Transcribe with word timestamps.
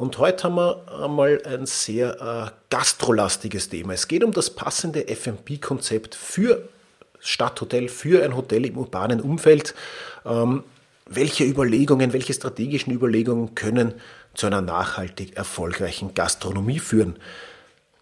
Und 0.00 0.16
heute 0.16 0.44
haben 0.44 0.54
wir 0.54 0.82
einmal 1.04 1.42
ein 1.44 1.66
sehr 1.66 2.22
äh, 2.22 2.50
gastrolastiges 2.70 3.68
Thema. 3.68 3.92
Es 3.92 4.08
geht 4.08 4.24
um 4.24 4.32
das 4.32 4.48
passende 4.48 5.04
FMP-Konzept 5.14 6.14
für 6.14 6.66
Stadthotel, 7.18 7.90
für 7.90 8.24
ein 8.24 8.34
Hotel 8.34 8.64
im 8.64 8.78
urbanen 8.78 9.20
Umfeld. 9.20 9.74
Ähm, 10.24 10.64
welche 11.04 11.44
Überlegungen, 11.44 12.14
welche 12.14 12.32
strategischen 12.32 12.94
Überlegungen 12.94 13.54
können 13.54 13.92
zu 14.32 14.46
einer 14.46 14.62
nachhaltig 14.62 15.36
erfolgreichen 15.36 16.14
Gastronomie 16.14 16.78
führen? 16.78 17.16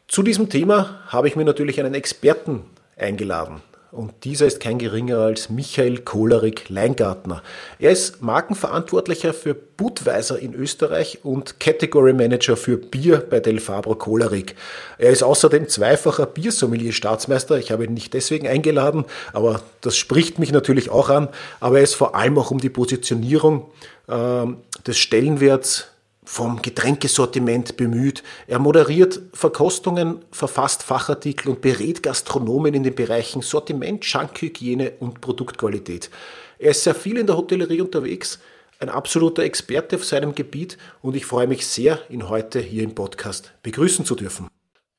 Zu 0.06 0.22
diesem 0.22 0.48
Thema 0.48 1.00
habe 1.08 1.26
ich 1.26 1.34
mir 1.34 1.44
natürlich 1.44 1.80
einen 1.80 1.94
Experten 1.94 2.62
eingeladen. 2.96 3.60
Und 3.90 4.24
dieser 4.24 4.44
ist 4.44 4.60
kein 4.60 4.78
geringer 4.78 5.16
als 5.16 5.48
Michael 5.48 6.00
Kolerik-Leingartner. 6.00 7.42
Er 7.78 7.90
ist 7.90 8.20
Markenverantwortlicher 8.20 9.32
für 9.32 9.54
Budweiser 9.54 10.38
in 10.38 10.52
Österreich 10.52 11.20
und 11.22 11.58
Category 11.58 12.12
Manager 12.12 12.58
für 12.58 12.76
Bier 12.76 13.24
bei 13.30 13.40
Del 13.40 13.60
Fabro 13.60 13.94
Kolerik. 13.94 14.56
Er 14.98 15.08
ist 15.08 15.22
außerdem 15.22 15.68
zweifacher 15.68 16.26
Biersommelier-Staatsmeister. 16.26 17.58
Ich 17.58 17.70
habe 17.70 17.84
ihn 17.84 17.94
nicht 17.94 18.12
deswegen 18.12 18.46
eingeladen, 18.46 19.06
aber 19.32 19.62
das 19.80 19.96
spricht 19.96 20.38
mich 20.38 20.52
natürlich 20.52 20.90
auch 20.90 21.08
an. 21.08 21.28
Aber 21.58 21.78
er 21.78 21.84
ist 21.84 21.94
vor 21.94 22.14
allem 22.14 22.36
auch 22.36 22.50
um 22.50 22.58
die 22.58 22.68
Positionierung 22.68 23.70
äh, 24.06 24.44
des 24.86 24.98
Stellenwerts 24.98 25.86
vom 26.28 26.60
Getränkesortiment 26.60 27.78
bemüht. 27.78 28.22
Er 28.46 28.58
moderiert 28.58 29.18
Verkostungen, 29.32 30.18
verfasst 30.30 30.82
Fachartikel 30.82 31.48
und 31.48 31.62
berät 31.62 32.02
Gastronomen 32.02 32.74
in 32.74 32.82
den 32.82 32.94
Bereichen 32.94 33.40
Sortiment, 33.40 34.04
Schankhygiene 34.04 34.92
und 35.00 35.22
Produktqualität. 35.22 36.10
Er 36.58 36.72
ist 36.72 36.84
sehr 36.84 36.94
viel 36.94 37.16
in 37.16 37.26
der 37.26 37.38
Hotellerie 37.38 37.80
unterwegs, 37.80 38.40
ein 38.78 38.90
absoluter 38.90 39.42
Experte 39.42 39.96
auf 39.96 40.04
seinem 40.04 40.34
Gebiet 40.34 40.76
und 41.00 41.16
ich 41.16 41.24
freue 41.24 41.46
mich 41.46 41.66
sehr, 41.66 41.98
ihn 42.10 42.28
heute 42.28 42.60
hier 42.60 42.82
im 42.82 42.94
Podcast 42.94 43.54
begrüßen 43.62 44.04
zu 44.04 44.14
dürfen. 44.14 44.48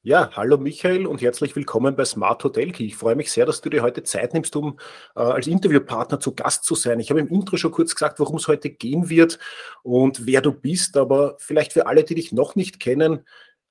Ja, 0.09 0.31
hallo 0.33 0.57
Michael 0.57 1.05
und 1.05 1.21
herzlich 1.21 1.55
willkommen 1.55 1.95
bei 1.95 2.03
Smart 2.03 2.43
Hotel 2.43 2.71
Key. 2.71 2.83
Ich 2.83 2.95
freue 2.95 3.15
mich 3.15 3.31
sehr, 3.31 3.45
dass 3.45 3.61
du 3.61 3.69
dir 3.69 3.83
heute 3.83 4.01
Zeit 4.01 4.33
nimmst, 4.33 4.55
um 4.55 4.79
äh, 5.15 5.19
als 5.19 5.45
Interviewpartner 5.45 6.19
zu 6.19 6.33
Gast 6.33 6.63
zu 6.63 6.73
sein. 6.73 6.99
Ich 6.99 7.11
habe 7.11 7.19
im 7.19 7.27
Intro 7.27 7.57
schon 7.57 7.71
kurz 7.71 7.93
gesagt, 7.93 8.19
worum 8.19 8.37
es 8.37 8.47
heute 8.47 8.71
gehen 8.71 9.09
wird 9.09 9.37
und 9.83 10.25
wer 10.25 10.41
du 10.41 10.51
bist, 10.51 10.97
aber 10.97 11.35
vielleicht 11.37 11.73
für 11.73 11.85
alle, 11.85 12.03
die 12.03 12.15
dich 12.15 12.31
noch 12.31 12.55
nicht 12.55 12.79
kennen, 12.79 13.19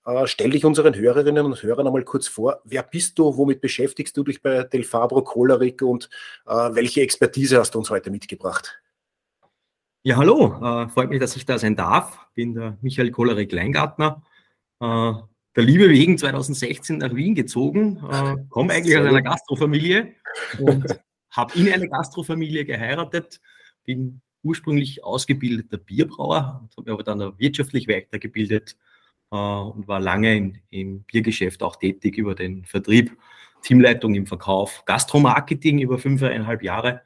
äh, 0.07 0.29
stell 0.29 0.51
dich 0.51 0.65
unseren 0.65 0.95
Hörerinnen 0.95 1.45
und 1.45 1.61
Hörern 1.61 1.89
einmal 1.89 2.05
kurz 2.05 2.29
vor. 2.29 2.61
Wer 2.63 2.85
bist 2.85 3.19
du? 3.19 3.37
Womit 3.37 3.61
beschäftigst 3.61 4.17
du 4.17 4.23
dich 4.23 4.41
bei 4.41 4.63
Del 4.63 4.85
Fabro 4.85 5.23
Choleric 5.23 5.83
und 5.83 6.09
äh, 6.47 6.53
welche 6.53 7.01
Expertise 7.01 7.59
hast 7.59 7.75
du 7.75 7.81
uns 7.81 7.91
heute 7.91 8.13
mitgebracht? 8.13 8.81
Ja, 10.05 10.19
hallo. 10.19 10.55
Äh, 10.63 10.89
freut 10.89 11.11
mich, 11.11 11.19
dass 11.19 11.35
ich 11.35 11.47
da 11.47 11.59
sein 11.59 11.75
darf. 11.75 12.17
Ich 12.29 12.35
bin 12.37 12.55
der 12.55 12.79
Michael 12.81 13.11
Choleric 13.11 13.51
Leingartner 13.51 14.23
äh, 14.81 15.15
der 15.59 15.67
Liebe 15.67 15.91
wegen 15.91 16.17
2016 16.17 16.99
nach 16.99 17.13
Wien 17.17 17.35
gezogen, 17.35 17.97
äh, 18.09 18.37
komme 18.49 18.75
eigentlich 18.75 18.97
aus 18.97 19.07
einer 19.07 19.23
Gastrofamilie 19.23 20.15
und 20.61 20.87
habe 21.33 21.59
in 21.59 21.73
eine 21.73 21.89
Gastrofamilie 21.89 22.65
geheiratet, 22.65 23.41
bin 23.85 24.21
ursprünglich 24.45 25.03
ausgebildeter 25.03 25.79
Bierbrauer, 25.79 26.69
habe 26.77 26.83
mich 26.85 26.93
aber 26.93 27.03
dann 27.03 27.37
wirtschaftlich 27.41 27.89
weitergebildet 27.89 28.77
äh, 29.33 29.37
und 29.37 29.89
war 29.89 29.99
lange 29.99 30.37
in, 30.37 30.59
im 30.71 31.03
Biergeschäft 31.03 31.61
auch 31.65 31.75
tätig 31.75 32.19
über 32.19 32.37
den 32.37 32.65
Vertrieb, 32.65 33.17
Teamleitung 33.63 34.15
im 34.15 34.27
Verkauf, 34.27 34.85
Gastromarketing 34.85 35.81
über 35.81 35.99
fünfeinhalb 35.99 36.63
Jahre 36.63 37.03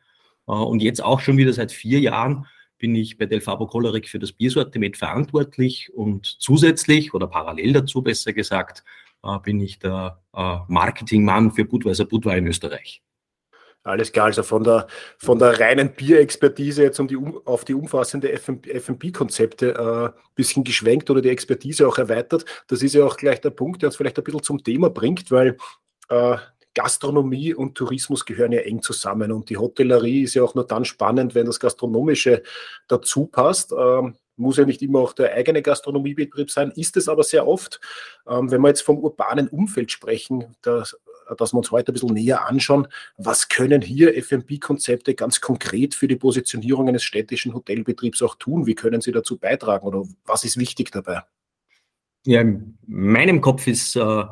äh, 0.46 0.52
und 0.52 0.82
jetzt 0.82 1.02
auch 1.02 1.20
schon 1.20 1.38
wieder 1.38 1.54
seit 1.54 1.72
vier 1.72 2.00
Jahren 2.00 2.44
bin 2.82 2.96
ich 2.96 3.16
bei 3.16 3.26
Delfabo 3.26 3.68
Choleric 3.68 4.08
für 4.08 4.18
das 4.18 4.32
Biersortiment 4.32 4.96
verantwortlich 4.96 5.94
und 5.94 6.26
zusätzlich 6.26 7.14
oder 7.14 7.28
parallel 7.28 7.74
dazu 7.74 8.02
besser 8.02 8.32
gesagt, 8.32 8.82
äh, 9.22 9.38
bin 9.38 9.60
ich 9.60 9.78
der 9.78 10.20
äh, 10.34 10.56
Marketingmann 10.66 11.52
für 11.52 11.64
Budweiser 11.64 12.06
Budwein 12.06 12.38
in 12.38 12.48
Österreich. 12.48 13.00
Alles 13.84 14.10
klar, 14.10 14.26
also 14.26 14.42
von 14.42 14.64
der, 14.64 14.88
von 15.16 15.38
der 15.38 15.60
reinen 15.60 15.92
Bierexpertise 15.94 16.82
jetzt 16.82 16.98
um 16.98 17.06
die, 17.06 17.16
auf 17.44 17.64
die 17.64 17.74
umfassende 17.74 18.36
FMP-Konzepte 18.36 19.78
ein 19.78 20.06
äh, 20.06 20.10
bisschen 20.34 20.64
geschwenkt 20.64 21.08
oder 21.08 21.22
die 21.22 21.28
Expertise 21.28 21.86
auch 21.86 21.98
erweitert. 21.98 22.44
Das 22.66 22.82
ist 22.82 22.94
ja 22.94 23.04
auch 23.04 23.16
gleich 23.16 23.40
der 23.40 23.50
Punkt, 23.50 23.82
der 23.82 23.90
uns 23.90 23.96
vielleicht 23.96 24.18
ein 24.18 24.24
bisschen 24.24 24.42
zum 24.42 24.64
Thema 24.64 24.90
bringt, 24.90 25.30
weil 25.30 25.56
äh, 26.08 26.36
Gastronomie 26.74 27.54
und 27.54 27.74
Tourismus 27.74 28.24
gehören 28.24 28.52
ja 28.52 28.60
eng 28.60 28.82
zusammen 28.82 29.32
und 29.32 29.50
die 29.50 29.56
Hotellerie 29.56 30.22
ist 30.22 30.34
ja 30.34 30.42
auch 30.42 30.54
nur 30.54 30.66
dann 30.66 30.84
spannend, 30.84 31.34
wenn 31.34 31.46
das 31.46 31.60
Gastronomische 31.60 32.42
dazu 32.88 33.26
passt. 33.26 33.72
Ähm, 33.72 34.14
muss 34.36 34.56
ja 34.56 34.64
nicht 34.64 34.82
immer 34.82 35.00
auch 35.00 35.12
der 35.12 35.34
eigene 35.34 35.62
Gastronomiebetrieb 35.62 36.50
sein, 36.50 36.72
ist 36.74 36.96
es 36.96 37.08
aber 37.08 37.22
sehr 37.22 37.46
oft. 37.46 37.80
Ähm, 38.26 38.50
wenn 38.50 38.60
wir 38.60 38.68
jetzt 38.68 38.82
vom 38.82 38.98
urbanen 38.98 39.48
Umfeld 39.48 39.92
sprechen, 39.92 40.56
das, 40.62 40.96
dass 41.36 41.52
wir 41.52 41.58
uns 41.58 41.70
heute 41.70 41.92
ein 41.92 41.94
bisschen 41.94 42.14
näher 42.14 42.46
anschauen, 42.46 42.88
was 43.16 43.48
können 43.48 43.82
hier 43.82 44.14
FMP-Konzepte 44.22 45.14
ganz 45.14 45.40
konkret 45.40 45.94
für 45.94 46.08
die 46.08 46.16
Positionierung 46.16 46.88
eines 46.88 47.04
städtischen 47.04 47.54
Hotelbetriebs 47.54 48.22
auch 48.22 48.34
tun? 48.36 48.66
Wie 48.66 48.74
können 48.74 49.00
sie 49.00 49.12
dazu 49.12 49.38
beitragen 49.38 49.86
oder 49.86 50.04
was 50.24 50.44
ist 50.44 50.56
wichtig 50.58 50.90
dabei? 50.90 51.22
Ja, 52.24 52.40
in 52.40 52.78
meinem 52.86 53.40
Kopf 53.40 53.66
ist 53.66 53.96
äh, 53.96 54.24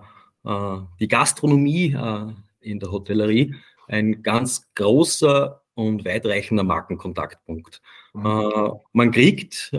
die 0.44 1.08
Gastronomie 1.08 1.94
äh, 1.94 2.32
in 2.60 2.80
der 2.80 2.90
Hotellerie 2.90 3.54
ein 3.88 4.22
ganz 4.22 4.72
großer 4.74 5.60
und 5.74 6.04
weitreichender 6.04 6.62
Markenkontaktpunkt. 6.62 7.82
Mhm. 8.14 8.26
Äh, 8.26 8.70
man 8.92 9.10
kriegt 9.10 9.72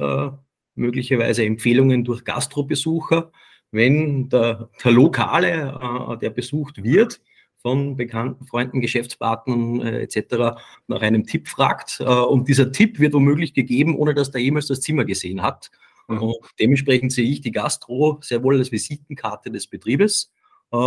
möglicherweise 0.75 1.44
Empfehlungen 1.45 2.03
durch 2.03 2.23
Gastrobesucher, 2.23 3.31
wenn 3.71 4.29
der, 4.29 4.69
der 4.83 4.91
Lokale, 4.91 6.17
der 6.21 6.29
besucht 6.29 6.83
wird, 6.83 7.21
von 7.61 7.95
bekannten 7.95 8.45
Freunden, 8.45 8.81
Geschäftspartnern 8.81 9.81
äh, 9.81 10.01
etc. 10.01 10.59
nach 10.88 11.01
einem 11.01 11.25
Tipp 11.25 11.47
fragt. 11.47 12.00
Äh, 12.00 12.05
und 12.05 12.47
dieser 12.47 12.71
Tipp 12.71 13.00
wird 13.00 13.13
womöglich 13.13 13.53
gegeben, 13.53 13.95
ohne 13.95 14.13
dass 14.13 14.31
der 14.31 14.41
jemals 14.41 14.67
das 14.67 14.81
Zimmer 14.81 15.05
gesehen 15.05 15.41
hat. 15.41 15.69
Mhm. 16.07 16.21
Und 16.21 16.38
dementsprechend 16.59 17.11
sehe 17.11 17.29
ich 17.29 17.41
die 17.41 17.51
Gastro 17.51 18.19
sehr 18.21 18.44
wohl 18.44 18.57
als 18.57 18.71
Visitenkarte 18.71 19.51
des 19.51 19.67
Betriebes. 19.67 20.31
Äh, 20.71 20.77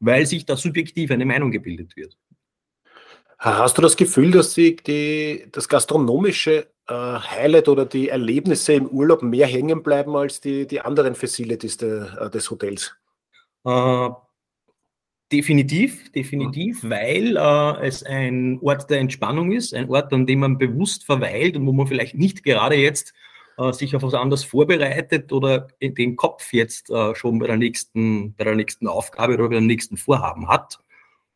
weil 0.00 0.26
sich 0.26 0.46
da 0.46 0.56
subjektiv 0.56 1.10
eine 1.10 1.26
Meinung 1.26 1.50
gebildet 1.50 1.96
wird. 1.96 2.16
Hast 3.38 3.78
du 3.78 3.82
das 3.82 3.96
Gefühl, 3.96 4.32
dass 4.32 4.54
die, 4.54 4.74
die, 4.74 5.46
das 5.52 5.68
gastronomische 5.68 6.66
äh, 6.88 6.94
Highlight 6.94 7.68
oder 7.68 7.86
die 7.86 8.08
Erlebnisse 8.08 8.72
im 8.72 8.88
Urlaub 8.88 9.22
mehr 9.22 9.46
hängen 9.46 9.82
bleiben 9.82 10.16
als 10.16 10.40
die, 10.40 10.66
die 10.66 10.80
anderen 10.80 11.14
Facilities 11.14 11.76
de, 11.76 12.06
äh, 12.18 12.30
des 12.30 12.50
Hotels? 12.50 12.96
Äh, 13.64 14.08
definitiv, 15.30 16.10
definitiv, 16.10 16.82
mhm. 16.82 16.90
weil 16.90 17.36
äh, 17.36 17.86
es 17.86 18.02
ein 18.02 18.58
Ort 18.60 18.90
der 18.90 18.98
Entspannung 18.98 19.52
ist, 19.52 19.72
ein 19.72 19.88
Ort, 19.88 20.12
an 20.12 20.26
dem 20.26 20.40
man 20.40 20.58
bewusst 20.58 21.04
verweilt 21.04 21.56
und 21.56 21.66
wo 21.66 21.72
man 21.72 21.86
vielleicht 21.86 22.16
nicht 22.16 22.42
gerade 22.42 22.76
jetzt 22.76 23.12
äh, 23.58 23.72
sich 23.72 23.94
auf 23.96 24.02
was 24.02 24.14
anderes 24.14 24.44
vorbereitet 24.44 25.32
oder 25.32 25.68
den 25.82 26.16
Kopf 26.16 26.52
jetzt 26.52 26.90
äh, 26.90 27.14
schon 27.14 27.38
bei 27.38 27.48
der 27.48 27.56
nächsten, 27.56 28.34
bei 28.34 28.44
der 28.44 28.54
nächsten 28.54 28.86
Aufgabe 28.86 29.34
oder 29.34 29.48
bei 29.48 29.56
dem 29.56 29.66
nächsten 29.66 29.96
Vorhaben 29.96 30.48
hat. 30.48 30.78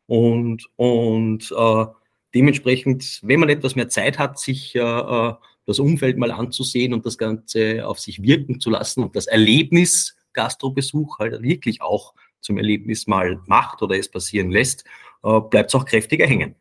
Und, 0.05 0.69
und 0.77 1.53
äh, 1.55 1.85
dementsprechend, 2.33 3.19
wenn 3.23 3.39
man 3.39 3.49
etwas 3.49 3.75
mehr 3.75 3.89
Zeit 3.89 4.19
hat, 4.19 4.39
sich 4.39 4.73
äh, 4.75 4.79
äh, 4.79 5.33
das 5.65 5.79
Umfeld 5.79 6.17
mal 6.17 6.31
anzusehen 6.31 6.93
und 6.93 7.05
das 7.05 7.17
Ganze 7.17 7.85
auf 7.85 7.99
sich 7.99 8.21
wirken 8.21 8.59
zu 8.59 8.69
lassen 8.69 9.03
und 9.03 9.15
das 9.15 9.27
Erlebnis 9.27 10.15
Gastrobesuch 10.33 11.19
halt 11.19 11.41
wirklich 11.41 11.81
auch 11.81 12.13
zum 12.41 12.57
Erlebnis 12.57 13.05
mal 13.05 13.41
macht 13.45 13.81
oder 13.81 13.97
es 13.97 14.09
passieren 14.09 14.49
lässt, 14.49 14.83
bleibt 15.21 15.69
es 15.69 15.75
auch 15.75 15.85
kräftiger 15.85 16.25
hängen. 16.25 16.55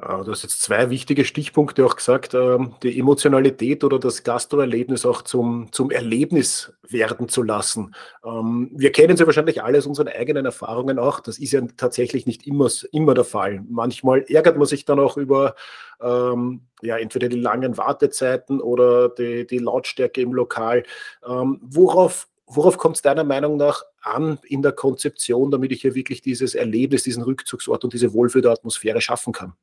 Äh, 0.00 0.24
du 0.24 0.30
hast 0.30 0.42
jetzt 0.42 0.62
zwei 0.62 0.90
wichtige 0.90 1.24
Stichpunkte 1.24 1.84
auch 1.84 1.96
gesagt, 1.96 2.34
ähm, 2.34 2.74
die 2.82 2.98
Emotionalität 2.98 3.82
oder 3.82 3.98
das 3.98 4.24
Gastroerlebnis 4.24 5.06
auch 5.06 5.22
zum, 5.22 5.72
zum 5.72 5.90
Erlebnis 5.90 6.72
werden 6.88 7.28
zu 7.28 7.42
lassen. 7.42 7.94
Ähm, 8.24 8.70
wir 8.74 8.92
kennen 8.92 9.16
sie 9.16 9.26
wahrscheinlich 9.26 9.62
alle 9.62 9.78
aus 9.78 9.86
unseren 9.86 10.08
eigenen 10.08 10.44
Erfahrungen 10.44 10.98
auch. 10.98 11.20
Das 11.20 11.38
ist 11.38 11.52
ja 11.52 11.62
tatsächlich 11.76 12.26
nicht 12.26 12.46
immer, 12.46 12.68
immer 12.92 13.14
der 13.14 13.24
Fall. 13.24 13.64
Manchmal 13.68 14.24
ärgert 14.28 14.58
man 14.58 14.66
sich 14.66 14.84
dann 14.84 15.00
auch 15.00 15.16
über 15.16 15.54
ähm, 16.00 16.62
ja, 16.82 16.98
entweder 16.98 17.28
die 17.28 17.40
langen 17.40 17.78
Wartezeiten 17.78 18.60
oder 18.60 19.08
die, 19.08 19.46
die 19.46 19.58
Lautstärke 19.58 20.20
im 20.20 20.34
Lokal. 20.34 20.82
worauf 21.22 22.28
worauf 22.48 22.78
kommt 22.78 22.94
es 22.96 23.02
deiner 23.02 23.24
Meinung 23.24 23.56
nach 23.56 23.82
an 24.02 24.38
in 24.44 24.62
der 24.62 24.70
Konzeption, 24.70 25.50
damit 25.50 25.72
ich 25.72 25.80
hier 25.82 25.96
wirklich 25.96 26.22
dieses 26.22 26.54
Erlebnis, 26.54 27.02
diesen 27.02 27.24
Rückzugsort 27.24 27.82
und 27.82 27.92
diese 27.92 28.12
Wohlfühlatmosphäre 28.12 29.00
schaffen 29.00 29.32
kann? 29.32 29.54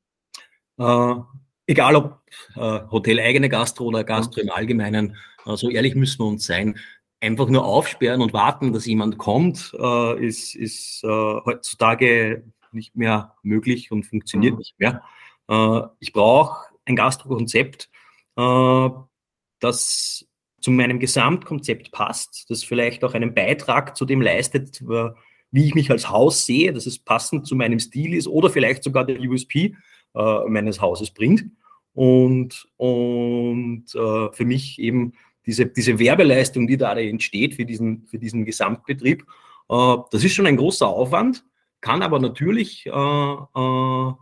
Äh, 0.77 1.15
egal 1.67 1.95
ob 1.95 2.19
äh, 2.55 2.79
Hotel-eigene 2.91 3.49
Gastro 3.49 3.85
oder 3.85 4.03
Gastro 4.03 4.41
im 4.41 4.51
Allgemeinen, 4.51 5.17
äh, 5.45 5.55
so 5.55 5.69
ehrlich 5.69 5.95
müssen 5.95 6.19
wir 6.19 6.27
uns 6.27 6.45
sein. 6.45 6.77
Einfach 7.19 7.47
nur 7.47 7.65
aufsperren 7.65 8.21
und 8.21 8.33
warten, 8.33 8.73
dass 8.73 8.85
jemand 8.85 9.17
kommt, 9.17 9.71
äh, 9.79 10.25
ist, 10.25 10.55
ist 10.55 11.03
äh, 11.03 11.07
heutzutage 11.07 12.43
nicht 12.71 12.95
mehr 12.95 13.35
möglich 13.43 13.91
und 13.91 14.03
funktioniert 14.03 14.53
mhm. 14.53 14.59
nicht 14.59 14.79
mehr. 14.79 15.03
Äh, 15.47 15.81
ich 15.99 16.11
brauche 16.11 16.67
ein 16.85 16.95
Gastro-Konzept, 16.95 17.89
äh, 18.35 18.89
das 19.59 20.27
zu 20.59 20.71
meinem 20.71 20.99
Gesamtkonzept 20.99 21.91
passt, 21.91 22.45
das 22.49 22.63
vielleicht 22.63 23.03
auch 23.03 23.13
einen 23.13 23.33
Beitrag 23.33 23.97
zu 23.97 24.05
dem 24.05 24.21
leistet, 24.21 24.81
wie 24.81 25.65
ich 25.65 25.75
mich 25.75 25.91
als 25.91 26.09
Haus 26.09 26.45
sehe, 26.45 26.71
dass 26.71 26.85
es 26.85 26.99
passend 26.99 27.45
zu 27.45 27.55
meinem 27.55 27.79
Stil 27.79 28.13
ist 28.13 28.27
oder 28.27 28.49
vielleicht 28.49 28.81
sogar 28.83 29.05
der 29.05 29.19
USP 29.19 29.75
äh, 30.15 30.45
meines 30.47 30.81
Hauses 30.81 31.11
bringt. 31.11 31.45
Und, 31.93 32.67
und 32.77 33.85
äh, 33.93 34.31
für 34.31 34.45
mich 34.45 34.79
eben 34.79 35.13
diese, 35.45 35.65
diese 35.65 35.99
Werbeleistung, 35.99 36.67
die 36.67 36.77
da 36.77 36.95
entsteht 36.95 37.55
für 37.55 37.65
diesen, 37.65 38.07
für 38.07 38.17
diesen 38.17 38.45
Gesamtbetrieb, 38.45 39.25
äh, 39.69 39.97
das 40.11 40.23
ist 40.23 40.33
schon 40.33 40.47
ein 40.47 40.57
großer 40.57 40.87
Aufwand, 40.87 41.45
kann 41.81 42.01
aber 42.01 42.19
natürlich 42.19 42.85
äh, 42.85 42.89
äh, 42.89 44.13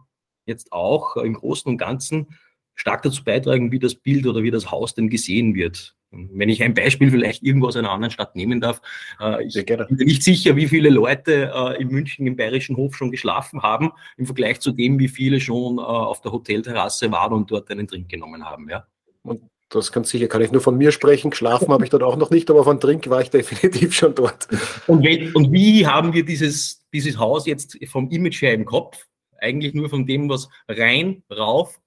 jetzt 0.46 0.74
auch 0.74 1.16
im 1.18 1.34
Großen 1.34 1.72
und 1.72 1.78
Ganzen 1.78 2.38
stark 2.82 3.04
dazu 3.04 3.24
beitragen, 3.24 3.72
wie 3.72 3.78
das 3.78 3.94
Bild 3.94 4.26
oder 4.26 4.42
wie 4.42 4.50
das 4.50 4.72
Haus 4.72 4.96
denn 4.96 5.08
gesehen 5.08 5.54
wird. 5.54 5.96
Wenn 6.10 6.50
ich 6.50 6.64
ein 6.64 6.74
Beispiel 6.74 7.12
vielleicht 7.12 7.44
irgendwo 7.44 7.68
aus 7.68 7.78
einer 7.78 7.92
anderen 7.92 8.12
Stadt 8.12 8.36
nehmen 8.36 8.60
darf, 8.60 8.82
äh, 9.20 9.46
ich 9.46 9.54
bin 9.54 9.78
mir 9.78 10.06
nicht 10.06 10.24
sicher, 10.24 10.56
wie 10.56 10.68
viele 10.68 10.90
Leute 10.90 11.52
äh, 11.56 11.80
in 11.80 11.90
München 11.90 12.26
im 12.26 12.36
Bayerischen 12.36 12.76
Hof 12.78 12.96
schon 12.96 13.12
geschlafen 13.12 13.62
haben, 13.62 13.92
im 14.18 14.26
Vergleich 14.26 14.60
zu 14.60 14.72
dem, 14.72 14.98
wie 14.98 15.08
viele 15.10 15.40
schon 15.40 15.78
äh, 15.78 15.82
auf 15.82 16.22
der 16.22 16.32
Hotelterrasse 16.32 17.12
waren 17.12 17.34
und 17.34 17.52
dort 17.52 17.70
einen 17.70 17.88
Trink 17.88 18.10
genommen 18.10 18.44
haben. 18.44 18.68
Ja. 18.68 18.88
Und 19.22 19.44
das 19.70 19.92
kann 19.92 20.04
sicher, 20.04 20.28
kann 20.28 20.42
ich 20.42 20.52
nur 20.52 20.62
von 20.62 20.76
mir 20.76 20.92
sprechen. 20.92 21.30
Geschlafen 21.30 21.72
habe 21.72 21.84
ich 21.84 21.92
dort 21.92 22.04
auch 22.04 22.18
noch 22.18 22.32
nicht, 22.32 22.50
aber 22.50 22.64
von 22.64 22.80
Trink 22.80 23.08
war 23.12 23.22
ich 23.22 23.30
definitiv 23.30 23.94
schon 23.94 24.16
dort. 24.16 24.48
Und, 24.88 25.04
wenn, 25.04 25.32
und 25.34 25.52
wie 25.52 25.86
haben 25.86 26.14
wir 26.14 26.26
dieses, 26.26 26.84
dieses 26.92 27.20
Haus 27.20 27.46
jetzt 27.46 27.78
vom 27.88 28.10
Image 28.10 28.42
her 28.42 28.56
im 28.56 28.66
Kopf? 28.66 29.06
Eigentlich 29.40 29.76
nur 29.76 29.90
von 29.90 30.08
dem, 30.08 30.30
was 30.30 30.50
rein, 30.68 31.24
rauf, 31.32 31.81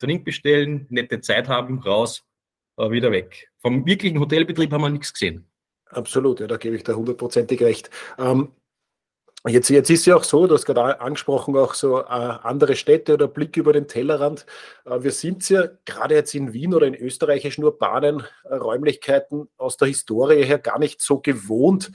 Trink 0.00 0.24
bestellen, 0.24 0.86
nette 0.90 1.20
Zeit 1.20 1.48
haben, 1.48 1.78
raus, 1.78 2.24
äh, 2.76 2.90
wieder 2.90 3.12
weg. 3.12 3.50
Vom 3.58 3.86
wirklichen 3.86 4.18
Hotelbetrieb 4.18 4.72
haben 4.72 4.82
wir 4.82 4.90
nichts 4.90 5.12
gesehen. 5.12 5.46
Absolut, 5.86 6.40
ja, 6.40 6.46
da 6.46 6.56
gebe 6.56 6.76
ich 6.76 6.84
da 6.84 6.94
hundertprozentig 6.94 7.60
recht. 7.62 7.90
Ähm, 8.18 8.52
jetzt, 9.46 9.68
jetzt 9.70 9.90
ist 9.90 10.06
ja 10.06 10.16
auch 10.16 10.24
so, 10.24 10.46
du 10.46 10.54
hast 10.54 10.64
gerade 10.64 11.00
angesprochen, 11.00 11.56
auch 11.56 11.74
so 11.74 12.00
äh, 12.00 12.04
andere 12.04 12.76
Städte 12.76 13.14
oder 13.14 13.28
Blick 13.28 13.56
über 13.56 13.72
den 13.72 13.88
Tellerrand. 13.88 14.46
Äh, 14.84 15.02
wir 15.02 15.12
sind 15.12 15.48
ja 15.50 15.68
gerade 15.84 16.14
jetzt 16.14 16.34
in 16.34 16.52
Wien 16.52 16.74
oder 16.74 16.86
in 16.86 16.94
österreichischen 16.94 17.64
urbanen 17.64 18.22
äh, 18.44 18.54
Räumlichkeiten 18.54 19.48
aus 19.56 19.76
der 19.76 19.88
Historie 19.88 20.44
her 20.44 20.58
gar 20.58 20.78
nicht 20.78 21.02
so 21.02 21.18
gewohnt, 21.18 21.90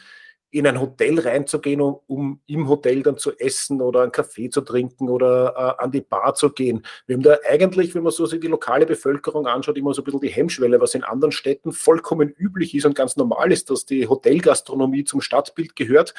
in 0.55 0.65
ein 0.65 0.79
Hotel 0.79 1.19
reinzugehen, 1.19 1.81
um, 1.81 1.99
um, 2.07 2.39
im 2.47 2.69
Hotel 2.69 3.03
dann 3.03 3.17
zu 3.17 3.37
essen 3.37 3.81
oder 3.81 4.03
einen 4.03 4.13
Kaffee 4.13 4.49
zu 4.49 4.61
trinken 4.61 5.09
oder 5.09 5.53
äh, 5.77 5.83
an 5.83 5.91
die 5.91 5.99
Bar 5.99 6.33
zu 6.33 6.49
gehen. 6.49 6.85
Wir 7.07 7.15
haben 7.15 7.23
da 7.23 7.37
eigentlich, 7.49 7.93
wenn 7.93 8.03
man 8.03 8.13
so 8.13 8.25
sich 8.25 8.39
die 8.39 8.47
lokale 8.47 8.85
Bevölkerung 8.85 9.47
anschaut, 9.47 9.77
immer 9.77 9.93
so 9.93 10.01
ein 10.01 10.05
bisschen 10.05 10.21
die 10.21 10.29
Hemmschwelle, 10.29 10.79
was 10.79 10.95
in 10.95 11.03
anderen 11.03 11.33
Städten 11.33 11.73
vollkommen 11.73 12.29
üblich 12.29 12.73
ist 12.73 12.85
und 12.85 12.95
ganz 12.95 13.17
normal 13.17 13.51
ist, 13.51 13.69
dass 13.69 13.85
die 13.85 14.07
Hotelgastronomie 14.07 15.03
zum 15.03 15.19
Stadtbild 15.19 15.75
gehört, 15.75 16.13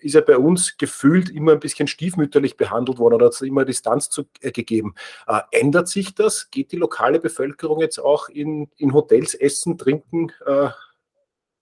ist 0.00 0.14
ja 0.14 0.22
bei 0.22 0.38
uns 0.38 0.78
gefühlt 0.78 1.28
immer 1.28 1.52
ein 1.52 1.60
bisschen 1.60 1.86
stiefmütterlich 1.86 2.56
behandelt 2.56 2.98
worden 2.98 3.16
oder 3.16 3.26
hat 3.26 3.34
es 3.34 3.42
immer 3.42 3.66
Distanz 3.66 4.08
zu, 4.08 4.24
äh, 4.40 4.52
gegeben. 4.52 4.94
Äh, 5.26 5.40
ändert 5.50 5.88
sich 5.88 6.14
das? 6.14 6.50
Geht 6.50 6.72
die 6.72 6.76
lokale 6.76 7.20
Bevölkerung 7.20 7.80
jetzt 7.80 7.98
auch 7.98 8.30
in, 8.30 8.70
in 8.78 8.94
Hotels 8.94 9.34
essen, 9.34 9.76
trinken? 9.76 10.32
Äh, 10.46 10.70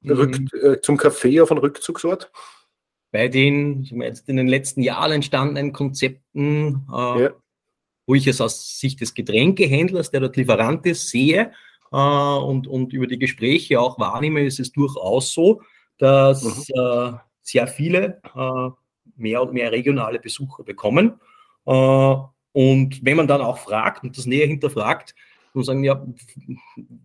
mhm. 0.01 0.49
äh, 0.63 0.81
zum 0.81 0.97
Café 0.97 1.43
auf 1.43 1.51
einen 1.51 1.61
Rückzugsort? 1.61 2.31
Bei 3.13 3.29
den 3.29 3.83
jetzt 3.83 4.29
in 4.29 4.37
den 4.37 4.49
letzten 4.49 4.83
Jahren 4.83 5.13
entstandenen 5.13 5.73
Konzepten, 5.73 6.87
äh, 6.93 7.23
ja. 7.23 7.31
wo 8.07 8.15
ich 8.15 8.27
es 8.27 8.41
aus 8.41 8.79
Sicht 8.79 9.01
des 9.01 9.15
Getränkehändlers, 9.15 10.11
der 10.11 10.21
dort 10.21 10.37
Lieferant 10.37 10.87
ist, 10.87 11.09
sehe 11.09 11.53
äh, 11.93 11.97
und, 11.97 12.67
und 12.67 12.93
über 12.93 13.07
die 13.07 13.19
Gespräche 13.19 13.81
auch 13.81 13.99
wahrnehme, 13.99 14.45
ist 14.45 14.61
es 14.61 14.73
durchaus 14.73 15.33
so, 15.33 15.63
dass 15.99 16.45
mhm. 16.45 16.75
Äh, 16.75 17.13
sehr 17.43 17.67
viele 17.67 18.21
äh, 18.35 18.71
mehr 19.17 19.43
und 19.43 19.53
mehr 19.53 19.73
regionale 19.73 20.19
Besucher 20.19 20.63
bekommen. 20.63 21.21
Äh, 21.67 22.17
und 22.53 23.05
wenn 23.05 23.17
man 23.17 23.29
dann 23.29 23.41
auch 23.41 23.59
fragt 23.59 24.03
und 24.03 24.17
das 24.17 24.27
näher 24.27 24.47
hinterfragt, 24.47 25.15
und 25.55 25.65
sagen, 25.65 25.85
ja, 25.85 26.05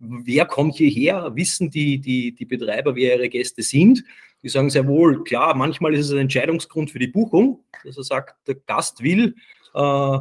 wer 0.00 0.46
kommt 0.46 0.76
hierher? 0.76 1.34
Wissen 1.34 1.70
die, 1.70 2.00
die, 2.00 2.32
die 2.32 2.44
Betreiber, 2.44 2.94
wer 2.94 3.16
ihre 3.16 3.28
Gäste 3.28 3.62
sind? 3.62 4.04
Die 4.42 4.48
sagen 4.48 4.70
sehr 4.70 4.86
wohl, 4.86 5.24
klar, 5.24 5.54
manchmal 5.54 5.94
ist 5.94 6.06
es 6.06 6.12
ein 6.12 6.18
Entscheidungsgrund 6.18 6.90
für 6.90 6.98
die 6.98 7.08
Buchung, 7.08 7.64
dass 7.84 7.96
er 7.96 8.04
sagt, 8.04 8.46
der 8.46 8.54
Gast 8.54 9.02
will 9.02 9.34
äh, 9.74 10.18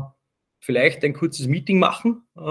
vielleicht 0.66 1.04
ein 1.04 1.14
kurzes 1.14 1.46
Meeting 1.48 1.78
machen, 1.78 2.24
äh, 2.36 2.42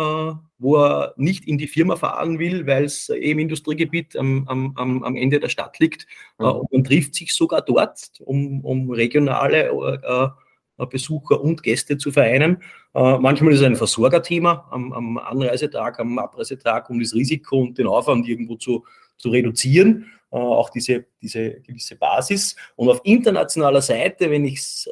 wo 0.59 0.77
er 0.77 1.15
nicht 1.17 1.47
in 1.47 1.59
die 1.59 1.67
Firma 1.67 1.97
fahren 1.97 2.39
will, 2.39 2.65
weil 2.67 2.85
es 2.85 3.09
eben 3.09 3.41
Industriegebiet 3.41 4.17
am, 4.17 4.47
am, 4.47 5.03
am 5.03 5.17
Ende 5.17 5.41
der 5.41 5.49
Stadt 5.49 5.81
liegt. 5.81 6.07
Äh, 6.39 6.45
und 6.45 6.73
man 6.73 6.85
trifft 6.85 7.17
sich 7.17 7.35
sogar 7.35 7.63
dort, 7.63 8.21
um, 8.21 8.65
um 8.65 8.91
regionale 8.91 9.69
äh, 9.69 10.25
äh, 10.25 10.29
Besucher 10.77 11.41
und 11.41 11.63
Gäste 11.63 11.99
zu 11.99 12.13
vereinen. 12.13 12.63
Äh, 12.95 13.19
manchmal 13.19 13.53
ist 13.53 13.61
es 13.61 13.67
ein 13.67 13.77
Versorgerthema 13.77 14.69
am, 14.71 14.93
am 14.93 15.19
Anreisetag, 15.19 16.01
am 16.01 16.19
Abreisetag, 16.19 16.91
um 16.91 17.01
das 17.01 17.15
Risiko 17.15 17.61
und 17.61 17.79
den 17.79 17.87
Aufwand 17.87 18.29
irgendwo 18.29 18.57
zu, 18.57 18.85
zu 19.17 19.31
reduzieren. 19.31 20.07
Äh, 20.31 20.37
auch 20.37 20.71
diese, 20.71 21.07
diese 21.23 21.61
gewisse 21.61 21.97
Basis. 21.97 22.57
Und 22.77 22.89
auf 22.89 23.01
internationaler 23.05 23.83
Seite, 23.83 24.31
wenn 24.31 24.45
ich 24.45 24.59
es 24.59 24.89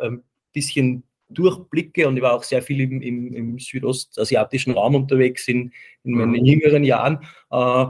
ein 0.00 0.22
bisschen 0.52 1.04
durchblicke 1.34 2.06
und 2.08 2.16
ich 2.16 2.22
war 2.22 2.34
auch 2.34 2.42
sehr 2.42 2.62
viel 2.62 2.80
im, 2.80 3.00
im, 3.02 3.34
im 3.34 3.58
südostasiatischen 3.58 4.74
Raum 4.74 4.94
unterwegs 4.94 5.48
in, 5.48 5.72
in 6.04 6.12
meinen 6.12 6.30
mhm. 6.30 6.44
jüngeren 6.44 6.84
Jahren, 6.84 7.20
äh, 7.50 7.86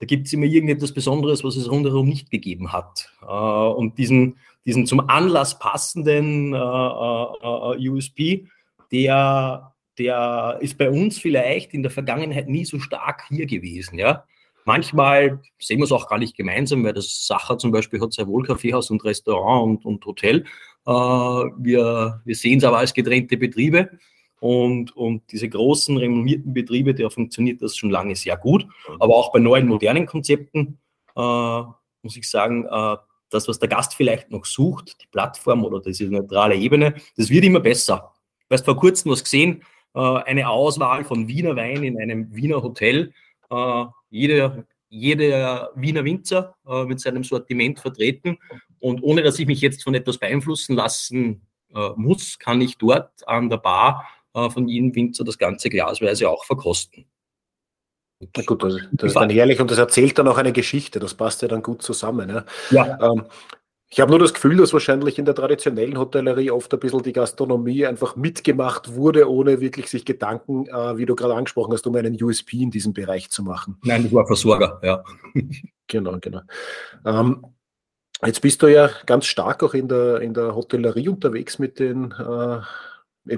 da 0.00 0.06
gibt 0.06 0.26
es 0.26 0.32
immer 0.32 0.46
irgendetwas 0.46 0.92
Besonderes, 0.92 1.42
was 1.42 1.56
es 1.56 1.70
rundherum 1.70 2.08
nicht 2.08 2.30
gegeben 2.30 2.72
hat. 2.72 3.12
Äh, 3.22 3.26
und 3.26 3.98
diesen, 3.98 4.36
diesen 4.64 4.86
zum 4.86 5.08
Anlass 5.08 5.58
passenden 5.58 6.54
äh, 6.54 6.56
äh, 6.56 7.88
USP, 7.88 8.46
der, 8.92 9.74
der 9.98 10.58
ist 10.60 10.78
bei 10.78 10.88
uns 10.88 11.18
vielleicht 11.18 11.74
in 11.74 11.82
der 11.82 11.90
Vergangenheit 11.90 12.48
nie 12.48 12.64
so 12.64 12.78
stark 12.78 13.24
hier 13.28 13.46
gewesen. 13.46 13.98
Ja? 13.98 14.24
Manchmal 14.64 15.40
sehen 15.58 15.78
wir 15.78 15.84
es 15.84 15.92
auch 15.92 16.08
gar 16.08 16.18
nicht 16.18 16.36
gemeinsam, 16.36 16.84
weil 16.84 16.94
das 16.94 17.26
Sacher 17.26 17.58
zum 17.58 17.72
Beispiel 17.72 18.00
hat 18.00 18.12
sehr 18.12 18.28
wohl 18.28 18.44
Kaffeehaus 18.44 18.90
und 18.90 19.04
Restaurant 19.04 19.64
und, 19.64 19.84
und 19.84 20.06
Hotel. 20.06 20.44
Wir 20.84 22.22
wir 22.24 22.34
sehen 22.34 22.58
es 22.58 22.64
aber 22.64 22.78
als 22.78 22.94
getrennte 22.94 23.36
Betriebe. 23.36 23.90
Und, 24.40 24.96
und 24.96 25.22
diese 25.32 25.48
großen, 25.48 25.96
renommierten 25.96 26.54
Betriebe, 26.54 26.94
da 26.94 27.10
funktioniert 27.10 27.60
das 27.60 27.76
schon 27.76 27.90
lange 27.90 28.14
sehr 28.14 28.36
gut. 28.36 28.66
Aber 29.00 29.16
auch 29.16 29.32
bei 29.32 29.40
neuen, 29.40 29.66
modernen 29.66 30.06
Konzepten 30.06 30.78
äh, 31.16 31.62
muss 32.02 32.16
ich 32.16 32.28
sagen, 32.28 32.64
äh, 32.66 32.96
das, 33.30 33.48
was 33.48 33.58
der 33.58 33.68
Gast 33.68 33.94
vielleicht 33.94 34.30
noch 34.30 34.44
sucht, 34.44 34.96
die 35.02 35.06
Plattform 35.08 35.64
oder 35.64 35.80
diese 35.80 36.04
neutrale 36.04 36.54
Ebene, 36.54 36.94
das 37.16 37.30
wird 37.30 37.44
immer 37.44 37.60
besser. 37.60 38.12
Du 38.48 38.54
hast 38.54 38.64
vor 38.64 38.76
kurzem 38.76 39.10
was 39.10 39.22
gesehen, 39.24 39.62
äh, 39.94 40.00
eine 40.00 40.48
Auswahl 40.48 41.04
von 41.04 41.28
Wiener 41.28 41.56
Wein 41.56 41.82
in 41.82 42.00
einem 42.00 42.34
Wiener 42.34 42.62
Hotel. 42.62 43.12
Äh, 43.50 43.84
jeder, 44.10 44.64
jeder 44.88 45.70
Wiener 45.74 46.04
Winzer 46.04 46.54
äh, 46.66 46.84
mit 46.84 47.00
seinem 47.00 47.24
Sortiment 47.24 47.80
vertreten. 47.80 48.38
Und 48.80 49.02
ohne 49.02 49.22
dass 49.22 49.38
ich 49.38 49.46
mich 49.46 49.60
jetzt 49.60 49.82
von 49.82 49.94
etwas 49.94 50.18
beeinflussen 50.18 50.76
lassen 50.76 51.42
äh, 51.74 51.90
muss, 51.96 52.38
kann 52.38 52.60
ich 52.60 52.78
dort 52.78 53.26
an 53.28 53.50
der 53.50 53.58
Bar 53.58 54.06
äh, 54.06 54.17
von 54.32 54.68
jedem 54.68 54.94
Winzer 54.94 55.24
das 55.24 55.38
ganze 55.38 55.70
glasweise 55.70 56.28
auch 56.28 56.44
verkosten. 56.44 57.06
Na 58.20 58.42
gut, 58.42 58.62
das, 58.62 58.74
das 58.92 59.08
ist 59.08 59.16
dann 59.16 59.30
herrlich 59.30 59.60
und 59.60 59.70
das 59.70 59.78
erzählt 59.78 60.18
dann 60.18 60.26
auch 60.26 60.38
eine 60.38 60.52
Geschichte, 60.52 60.98
das 60.98 61.14
passt 61.14 61.42
ja 61.42 61.48
dann 61.48 61.62
gut 61.62 61.82
zusammen. 61.82 62.28
Ja. 62.30 62.44
ja. 62.70 62.98
Ähm, 63.00 63.26
ich 63.90 64.00
habe 64.00 64.10
nur 64.10 64.18
das 64.18 64.34
Gefühl, 64.34 64.58
dass 64.58 64.74
wahrscheinlich 64.74 65.18
in 65.18 65.24
der 65.24 65.34
traditionellen 65.34 65.98
Hotellerie 65.98 66.50
oft 66.50 66.72
ein 66.74 66.80
bisschen 66.80 67.02
die 67.02 67.14
Gastronomie 67.14 67.86
einfach 67.86 68.16
mitgemacht 68.16 68.94
wurde, 68.94 69.30
ohne 69.30 69.60
wirklich 69.60 69.88
sich 69.88 70.04
Gedanken, 70.04 70.66
äh, 70.66 70.98
wie 70.98 71.06
du 71.06 71.14
gerade 71.14 71.34
angesprochen 71.34 71.72
hast, 71.72 71.86
um 71.86 71.94
einen 71.94 72.22
USP 72.22 72.58
in 72.60 72.70
diesem 72.70 72.92
Bereich 72.92 73.30
zu 73.30 73.42
machen. 73.42 73.78
Nein, 73.84 74.04
ich 74.04 74.12
war 74.12 74.26
Versorger, 74.26 74.78
ja. 74.82 75.02
genau, 75.86 76.18
genau. 76.20 76.40
Ähm, 77.06 77.46
jetzt 78.26 78.42
bist 78.42 78.60
du 78.60 78.66
ja 78.66 78.90
ganz 79.06 79.24
stark 79.24 79.62
auch 79.62 79.72
in 79.72 79.88
der, 79.88 80.20
in 80.20 80.34
der 80.34 80.54
Hotellerie 80.54 81.08
unterwegs 81.08 81.58
mit 81.58 81.78
den 81.78 82.12
äh, 82.12 82.60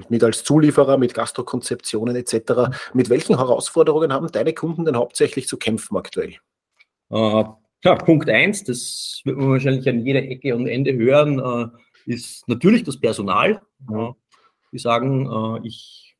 mit 0.09 0.23
als 0.23 0.43
Zulieferer, 0.43 0.97
mit 0.97 1.13
Gastrokonzeptionen 1.13 2.15
etc. 2.15 2.69
Mit 2.93 3.09
welchen 3.09 3.37
Herausforderungen 3.37 4.11
haben 4.13 4.31
deine 4.31 4.53
Kunden 4.53 4.85
denn 4.85 4.95
hauptsächlich 4.95 5.47
zu 5.47 5.57
kämpfen 5.57 5.97
aktuell? 5.97 6.35
Äh, 7.09 7.43
Ja, 7.83 7.95
Punkt 7.95 8.29
eins, 8.29 8.63
das 8.63 9.21
wird 9.25 9.37
man 9.37 9.49
wahrscheinlich 9.49 9.89
an 9.89 10.05
jeder 10.05 10.21
Ecke 10.21 10.55
und 10.55 10.67
Ende 10.67 10.93
hören, 10.93 11.39
äh, 11.39 11.67
ist 12.05 12.47
natürlich 12.47 12.83
das 12.83 12.99
Personal. 12.99 13.61
Ja. 13.89 14.15
Die 14.71 14.77
sagen, 14.77 15.25
äh, 15.25 15.67
ich 15.67 16.15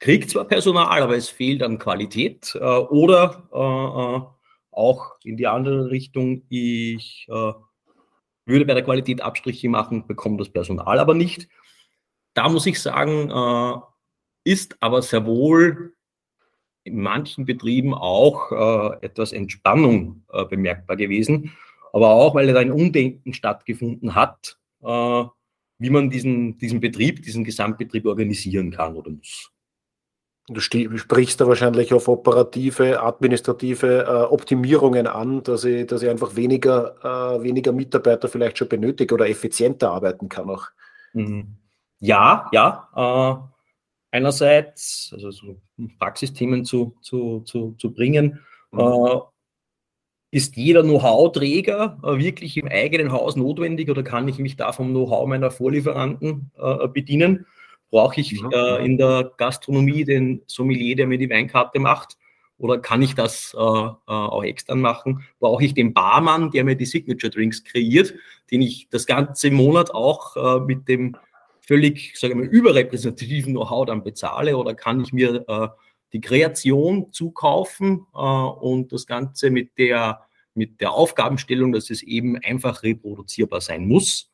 kriege 0.00 0.26
zwar 0.26 0.44
Personal, 0.44 1.02
aber 1.02 1.16
es 1.16 1.28
fehlt 1.28 1.62
an 1.62 1.78
Qualität. 1.78 2.54
Äh, 2.56 2.58
oder 2.58 3.48
äh, 3.52 4.16
äh, 4.16 4.20
auch 4.72 5.12
in 5.22 5.36
die 5.36 5.46
andere 5.46 5.90
Richtung, 5.90 6.42
ich 6.48 7.28
würde 7.28 8.64
bei 8.64 8.74
der 8.74 8.82
Qualität 8.82 9.20
Abstriche 9.20 9.68
machen, 9.68 10.06
bekomme 10.06 10.38
das 10.38 10.48
Personal 10.48 10.98
aber 10.98 11.14
nicht. 11.14 11.46
Da 12.34 12.48
muss 12.48 12.66
ich 12.66 12.80
sagen, 12.80 13.30
ist 14.44 14.76
aber 14.80 15.02
sehr 15.02 15.26
wohl 15.26 15.94
in 16.84 17.00
manchen 17.00 17.44
Betrieben 17.44 17.94
auch 17.94 18.50
äh, 18.50 19.06
etwas 19.06 19.32
Entspannung 19.32 20.24
äh, 20.32 20.44
bemerkbar 20.44 20.96
gewesen, 20.96 21.52
aber 21.92 22.10
auch, 22.10 22.34
weil 22.34 22.52
da 22.52 22.60
ein 22.60 22.72
Umdenken 22.72 23.34
stattgefunden 23.34 24.14
hat, 24.14 24.58
äh, 24.82 25.24
wie 25.78 25.90
man 25.90 26.10
diesen, 26.10 26.58
diesen 26.58 26.80
Betrieb, 26.80 27.22
diesen 27.22 27.44
Gesamtbetrieb 27.44 28.06
organisieren 28.06 28.72
kann 28.72 28.96
oder 28.96 29.10
muss. 29.10 29.50
Du 30.48 30.60
sprichst 30.60 31.40
da 31.40 31.46
wahrscheinlich 31.46 31.94
auf 31.94 32.08
operative, 32.08 33.00
administrative 33.00 34.02
äh, 34.02 34.32
Optimierungen 34.32 35.06
an, 35.06 35.44
dass 35.44 35.64
ich, 35.64 35.86
dass 35.86 36.02
ich 36.02 36.08
einfach 36.08 36.34
weniger, 36.34 36.96
äh, 37.38 37.42
weniger 37.44 37.72
Mitarbeiter 37.72 38.28
vielleicht 38.28 38.58
schon 38.58 38.68
benötige 38.68 39.14
oder 39.14 39.28
effizienter 39.28 39.92
arbeiten 39.92 40.28
kann 40.28 40.50
auch. 40.50 40.66
Mhm. 41.12 41.61
Ja, 42.02 42.48
ja. 42.52 42.88
Äh, 42.96 44.16
einerseits, 44.16 45.10
also 45.12 45.30
so 45.30 45.56
Praxisthemen 46.00 46.64
zu, 46.64 46.96
zu, 47.00 47.40
zu, 47.40 47.76
zu 47.78 47.94
bringen, 47.94 48.40
mhm. 48.72 48.80
äh, 48.80 49.20
ist 50.32 50.56
jeder 50.56 50.82
Know-how-Träger 50.82 52.00
äh, 52.02 52.18
wirklich 52.18 52.56
im 52.56 52.66
eigenen 52.66 53.12
Haus 53.12 53.36
notwendig 53.36 53.88
oder 53.88 54.02
kann 54.02 54.26
ich 54.26 54.38
mich 54.38 54.56
da 54.56 54.72
vom 54.72 54.90
Know-how 54.90 55.28
meiner 55.28 55.52
Vorlieferanten 55.52 56.50
äh, 56.58 56.88
bedienen? 56.88 57.46
Brauche 57.90 58.20
ich 58.20 58.42
mhm. 58.42 58.50
Äh, 58.50 58.84
in 58.84 58.98
der 58.98 59.32
Gastronomie 59.36 60.04
den 60.04 60.42
Sommelier, 60.48 60.96
der 60.96 61.06
mir 61.06 61.18
die 61.18 61.30
Weinkarte 61.30 61.78
macht? 61.78 62.16
Oder 62.58 62.78
kann 62.78 63.02
ich 63.02 63.14
das 63.14 63.54
äh, 63.56 63.60
äh, 63.60 63.92
auch 64.06 64.42
extern 64.42 64.80
machen? 64.80 65.22
Brauche 65.38 65.64
ich 65.64 65.74
den 65.74 65.94
Barmann, 65.94 66.50
der 66.50 66.64
mir 66.64 66.74
die 66.74 66.84
Signature 66.84 67.30
Drinks 67.30 67.62
kreiert, 67.62 68.12
den 68.50 68.60
ich 68.60 68.88
das 68.90 69.06
ganze 69.06 69.52
Monat 69.52 69.94
auch 69.94 70.60
mit 70.66 70.88
dem 70.88 71.16
völlig, 71.62 72.18
sage 72.18 72.34
ich 72.34 72.38
mal, 72.38 72.46
überrepräsentativen 72.46 73.52
Know-how 73.52 73.86
dann 73.86 74.04
bezahle 74.04 74.56
oder 74.56 74.74
kann 74.74 75.00
ich 75.00 75.12
mir 75.12 75.44
äh, 75.48 75.68
die 76.12 76.20
Kreation 76.20 77.12
zukaufen 77.12 78.06
äh, 78.14 78.18
und 78.18 78.92
das 78.92 79.06
Ganze 79.06 79.50
mit 79.50 79.78
der, 79.78 80.20
mit 80.54 80.80
der 80.80 80.92
Aufgabenstellung, 80.92 81.72
dass 81.72 81.90
es 81.90 82.02
eben 82.02 82.36
einfach 82.38 82.82
reproduzierbar 82.82 83.60
sein 83.60 83.86
muss. 83.86 84.30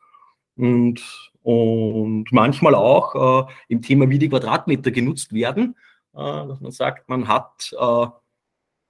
Und, 0.56 1.00
und 1.42 2.32
manchmal 2.32 2.74
auch 2.74 3.46
äh, 3.46 3.52
im 3.68 3.82
Thema, 3.82 4.08
wie 4.10 4.18
die 4.18 4.28
Quadratmeter 4.28 4.90
genutzt 4.90 5.32
werden, 5.32 5.76
äh, 6.14 6.18
dass 6.18 6.60
man 6.60 6.72
sagt, 6.72 7.08
man 7.08 7.28
hat 7.28 7.72
äh, 7.78 8.06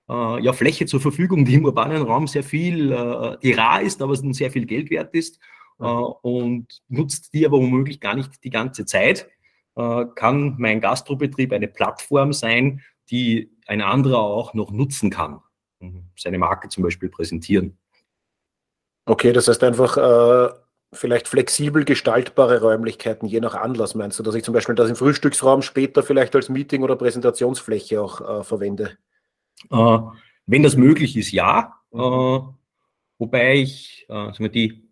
äh, 0.09 0.43
ja, 0.43 0.53
Fläche 0.55 0.87
zur 0.87 1.01
Verfügung, 1.01 1.45
die 1.45 1.55
im 1.55 1.65
urbanen 1.67 2.03
Raum 2.03 2.27
sehr 2.29 2.45
viel, 2.45 3.37
die 3.43 3.53
rar 3.53 3.83
ist, 3.83 4.01
aber 4.01 4.17
sehr 4.17 4.51
viel 4.51 4.65
Geld 4.65 4.91
wert 4.91 5.13
ist 5.15 5.39
äh, 5.79 5.85
und 5.85 6.67
nutzt 6.89 7.33
die 7.35 7.47
aber 7.47 7.59
womöglich 7.59 8.01
gar 8.01 8.15
nicht 8.15 8.43
die 8.45 8.51
ganze 8.51 8.87
Zeit, 8.87 9.29
äh, 9.77 10.05
kann 10.15 10.57
mein 10.59 10.81
Gastrobetrieb 10.81 11.53
eine 11.53 11.69
Plattform 11.69 12.33
sein, 12.33 12.83
die 13.11 13.51
ein 13.67 13.81
anderer 13.81 14.19
auch 14.19 14.55
noch 14.55 14.71
nutzen 14.71 15.11
kann, 15.11 15.41
seine 16.17 16.39
Marke 16.39 16.69
zum 16.69 16.83
Beispiel 16.83 17.09
präsentieren. 17.09 17.79
Okay, 19.07 19.33
das 19.33 19.49
heißt 19.49 19.63
einfach 19.65 19.97
äh, 19.97 20.53
vielleicht 20.93 21.29
flexibel 21.29 21.85
gestaltbare 21.85 22.61
Räumlichkeiten, 22.61 23.27
je 23.27 23.41
nach 23.41 23.55
Anlass 23.55 23.95
meinst 23.95 24.19
du, 24.19 24.23
dass 24.23 24.35
ich 24.35 24.45
zum 24.45 24.55
Beispiel 24.55 24.75
das 24.75 24.91
im 24.91 24.97
Frühstücksraum 24.97 25.63
später 25.63 26.03
vielleicht 26.03 26.35
als 26.35 26.49
Meeting- 26.49 26.83
oder 26.83 26.97
Präsentationsfläche 26.97 28.03
auch 28.03 28.41
äh, 28.41 28.45
verwende? 28.45 28.99
Äh, 29.71 29.99
wenn 30.47 30.63
das 30.63 30.77
möglich 30.77 31.17
ist, 31.17 31.33
ja. 31.33 31.75
Mhm. 31.91 32.55
wobei 33.19 33.57
ich 33.57 34.07
äh, 34.11 34.49
die 34.51 34.88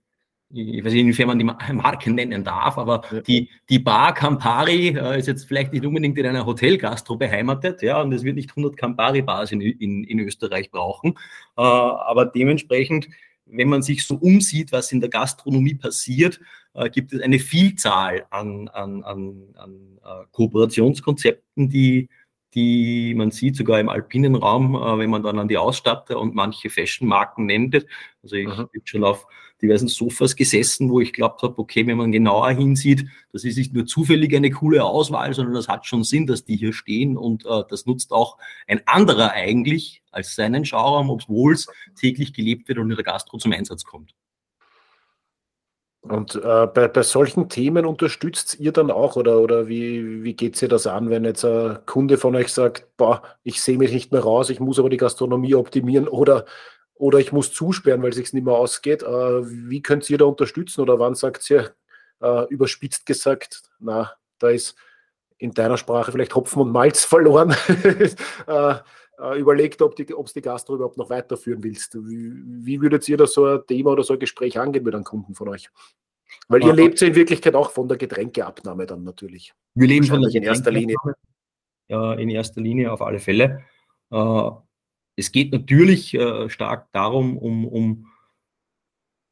ich 0.51 0.85
weiß 0.85 0.93
nicht, 0.93 1.03
inwiefern 1.03 1.27
man 1.27 1.39
die 1.39 1.45
Marke 1.73 2.11
nennen 2.13 2.45
darf, 2.45 2.79
aber 2.79 3.03
ja. 3.11 3.21
die, 3.21 3.51
die 3.69 3.79
Bar 3.79 4.15
Campari 4.15 4.89
äh, 4.89 5.19
ist 5.19 5.27
jetzt 5.27 5.45
vielleicht 5.45 5.73
nicht 5.73 5.85
unbedingt 5.85 6.17
in 6.19 6.27
einer 6.27 6.47
Hotelgastro 6.47 7.17
beheimatet, 7.17 7.83
ja, 7.83 8.01
und 8.01 8.13
es 8.13 8.23
wird 8.23 8.37
nicht 8.37 8.51
100 8.51 8.77
Campari-Bars 8.77 9.53
in, 9.53 9.61
in, 9.61 10.05
in 10.05 10.21
Österreich 10.21 10.71
brauchen. 10.71 11.15
Äh, 11.57 11.63
aber 11.63 12.27
dementsprechend, 12.27 13.09
wenn 13.47 13.69
man 13.69 13.83
sich 13.83 14.07
so 14.07 14.17
umsieht, 14.17 14.73
was 14.73 14.93
in 14.93 15.01
der 15.01 15.11
Gastronomie 15.11 15.75
passiert, 15.75 16.41
äh, 16.75 16.91
gibt 16.91 17.13
es 17.13 17.21
eine 17.21 17.39
Vielzahl 17.39 18.27
an, 18.31 18.69
an, 18.69 19.03
an, 19.03 19.55
an 19.57 19.99
äh, 20.05 20.25
Kooperationskonzepten, 20.31 21.69
die, 21.69 22.09
die 22.55 23.15
man 23.17 23.33
sieht, 23.33 23.57
sogar 23.57 23.81
im 23.81 23.89
alpinen 23.89 24.37
Raum, 24.37 24.77
äh, 24.77 24.99
wenn 24.99 25.11
man 25.11 25.25
dann 25.25 25.41
an 25.41 25.49
die 25.49 25.59
Ausstatter 25.59 26.21
und 26.21 26.37
manche 26.37 26.71
Fashion-Marken 26.71 27.47
nennt. 27.47 27.85
Also 28.23 28.37
ich 28.37 28.47
bin 28.47 28.83
schon 28.85 29.05
auf 29.05 29.27
diversen 29.63 29.89
Sofas 29.89 30.37
gesessen, 30.37 30.91
wo 30.91 31.01
ich 31.01 31.13
glaubt 31.13 31.43
habe, 31.43 31.59
okay, 31.59 31.87
wenn 31.87 31.97
man 31.97 32.13
genauer 32.13 32.51
hinsieht, 32.51 33.07
das 33.33 33.45
ist 33.45 33.57
nicht 33.57 33.73
nur 33.73 33.87
zufällig 33.87 34.35
eine 34.35 34.51
coole 34.51 34.85
Auswahl, 34.85 35.33
sondern 35.35 35.55
das 35.55 35.69
hat 35.69 35.87
schon 35.87 36.05
Sinn, 36.05 36.27
dass 36.27 36.45
die 36.45 36.57
hier 36.57 36.73
stehen 36.73 37.17
und 37.17 37.47
äh, 37.47 37.63
das 37.69 37.87
nutzt 37.87 38.13
auch 38.13 38.39
ein 38.67 38.81
anderer 38.87 39.33
eigentlich 39.33 40.03
als 40.11 40.35
seinen 40.35 40.65
Schauraum, 40.65 41.11
obwohl 41.11 41.55
es 41.55 41.67
täglich 41.99 42.33
gelebt 42.33 42.69
wird 42.69 42.79
und 42.79 42.91
in 42.91 42.97
der 42.97 43.05
Gastro 43.05 43.39
zum 43.39 43.53
Einsatz 43.53 43.85
kommt. 43.85 44.15
Und 46.09 46.37
äh, 46.37 46.67
bei, 46.69 46.87
bei 46.87 47.03
solchen 47.03 47.49
Themen 47.49 47.85
unterstützt 47.85 48.61
ihr 48.61 48.71
dann 48.71 48.93
auch 48.93 49.17
oder, 49.17 49.41
oder 49.41 49.67
wie, 49.67 50.23
wie 50.23 50.35
geht 50.35 50.61
ihr 50.63 50.69
das 50.69 50.87
an, 50.87 51.11
wenn 51.11 51.25
jetzt 51.25 51.45
ein 51.45 51.79
Kunde 51.85 52.17
von 52.17 52.37
euch 52.37 52.53
sagt, 52.53 52.97
boah, 52.97 53.23
ich 53.43 53.61
sehe 53.61 53.77
mich 53.77 53.93
nicht 53.93 54.13
mehr 54.13 54.21
raus, 54.23 54.49
ich 54.51 54.61
muss 54.61 54.79
aber 54.79 54.89
die 54.89 54.99
Gastronomie 54.99 55.57
optimieren 55.57 56.07
oder 56.07 56.47
oder 56.99 57.19
ich 57.19 57.33
muss 57.33 57.53
zusperren, 57.53 58.03
weil 58.03 58.11
es 58.11 58.17
sich 58.17 58.33
nicht 58.33 58.45
mehr 58.45 58.55
ausgeht. 58.55 59.03
Äh, 59.03 59.07
wie 59.07 59.83
könnt 59.83 60.09
ihr 60.09 60.19
da 60.19 60.25
unterstützen 60.25 60.81
oder 60.81 60.99
wann 60.99 61.15
sagt 61.15 61.49
ihr 61.51 61.75
äh, 62.21 62.45
überspitzt 62.49 63.07
gesagt, 63.07 63.63
na, 63.79 64.13
da 64.39 64.51
ist 64.51 64.77
in 65.39 65.53
deiner 65.53 65.77
Sprache 65.77 66.13
vielleicht 66.13 66.35
Hopfen 66.35 66.63
und 66.63 66.73
Malz 66.73 67.05
verloren. 67.07 67.55
äh, 68.47 68.75
äh, 69.19 69.39
überlegt, 69.39 69.81
ob 69.81 69.99
es 69.99 70.33
die, 70.33 70.43
Gastro 70.43 70.75
überhaupt 70.75 70.99
noch 70.99 71.11
weiterführen 71.11 71.63
willst. 71.63 71.95
Wie, 71.95 72.33
wie, 72.67 72.81
würdet 72.81 73.09
ihr 73.09 73.17
da 73.17 73.27
so 73.27 73.47
ein 73.47 73.67
Thema 73.67 73.93
oder 73.93 74.03
so 74.03 74.13
ein 74.13 74.19
Gespräch 74.19 74.59
angehen 74.59 74.85
mit 74.85 74.95
einem 74.95 75.05
Kunden 75.05 75.35
von 75.35 75.49
euch? 75.49 75.71
Weil 76.49 76.63
ihr 76.65 76.73
lebt 76.73 77.01
ja 77.01 77.09
in 77.09 77.15
Wirklichkeit 77.15 77.55
auch 77.55 77.71
von 77.71 77.89
der 77.89 77.97
Getränkeabnahme 77.97 78.87
dann 78.87 79.05
natürlich. 79.05 79.55
Wir 79.75 79.89
leben 79.89 80.07
von 80.07 80.21
der 80.21 80.35
in 80.35 80.43
erster 80.43 80.71
Linie. 80.71 80.97
Ja, 81.89 82.15
in 82.15 82.29
erster 82.29 82.61
Linie 82.61 82.93
auf 82.93 83.01
alle 83.01 83.19
Fälle. 83.19 83.63
Äh, 84.11 84.51
es 85.17 85.33
geht 85.33 85.53
natürlich 85.53 86.15
äh, 86.15 86.49
stark 86.49 86.93
darum, 86.93 87.37
um, 87.39 87.67
um 87.67 88.07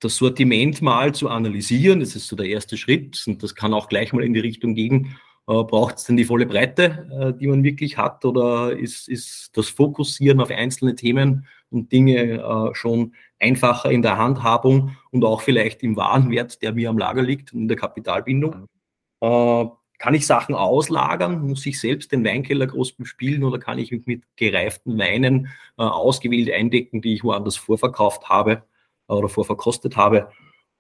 das 0.01 0.17
Sortiment 0.17 0.83
mal 0.83 1.15
zu 1.15 1.29
analysieren. 1.29 2.01
Das 2.01 2.17
ist 2.17 2.29
so 2.29 2.37
der 2.37 2.47
erste 2.47 2.77
Schritt 2.77 3.23
und 3.27 3.43
das 3.43 3.55
kann 3.55 3.75
auch 3.75 3.89
gleich 3.89 4.13
mal 4.13 4.25
in 4.25 4.35
die 4.35 4.41
Richtung 4.41 4.75
gehen. 4.75 5.17
Äh, 5.47 5.63
Braucht 5.63 5.97
es 5.97 6.05
denn 6.05 6.17
die 6.17 6.25
volle 6.25 6.47
Breite, 6.47 7.09
äh, 7.13 7.39
die 7.39 7.47
man 7.47 7.63
wirklich 7.63 7.99
hat, 7.99 8.25
oder 8.25 8.77
ist, 8.77 9.09
ist 9.09 9.57
das 9.57 9.69
Fokussieren 9.69 10.41
auf 10.41 10.51
einzelne 10.51 10.95
Themen 10.95 11.47
und 11.71 11.93
Dinge 11.93 12.41
äh, 12.41 12.75
schon 12.75 13.15
einfacher 13.39 13.91
in 13.91 14.03
der 14.03 14.17
Handhabung 14.17 14.97
und 15.11 15.25
auch 15.25 15.43
vielleicht 15.43 15.83
im 15.83 15.97
Warenwert, 15.97 16.63
der 16.63 16.73
mir 16.73 16.89
am 16.89 16.99
Lager 16.99 17.23
liegt 17.23 17.53
und 17.53 17.63
in 17.63 17.69
der 17.69 17.77
Kapitalbindung? 17.77 18.69
Kann 20.05 20.13
ich 20.13 20.27
Sachen 20.27 20.55
auslagern? 20.55 21.41
Muss 21.49 21.65
ich 21.65 21.81
selbst 21.81 22.13
den 22.13 22.27
Weinkeller 22.27 22.67
groß 22.67 22.93
bespielen 22.93 23.43
oder 23.43 23.59
kann 23.59 23.79
ich 23.79 23.91
mich 23.91 24.05
mit 24.05 24.25
gereiften 24.37 24.99
Weinen 24.99 25.47
äh, 25.79 25.83
ausgewählt 25.83 26.53
eindecken, 26.53 27.01
die 27.01 27.15
ich 27.15 27.25
woanders 27.25 27.57
vorverkauft 27.57 28.29
habe 28.29 28.65
äh, 29.09 29.15
oder 29.15 29.31
vorverkostet 29.31 29.97
habe? 29.97 30.29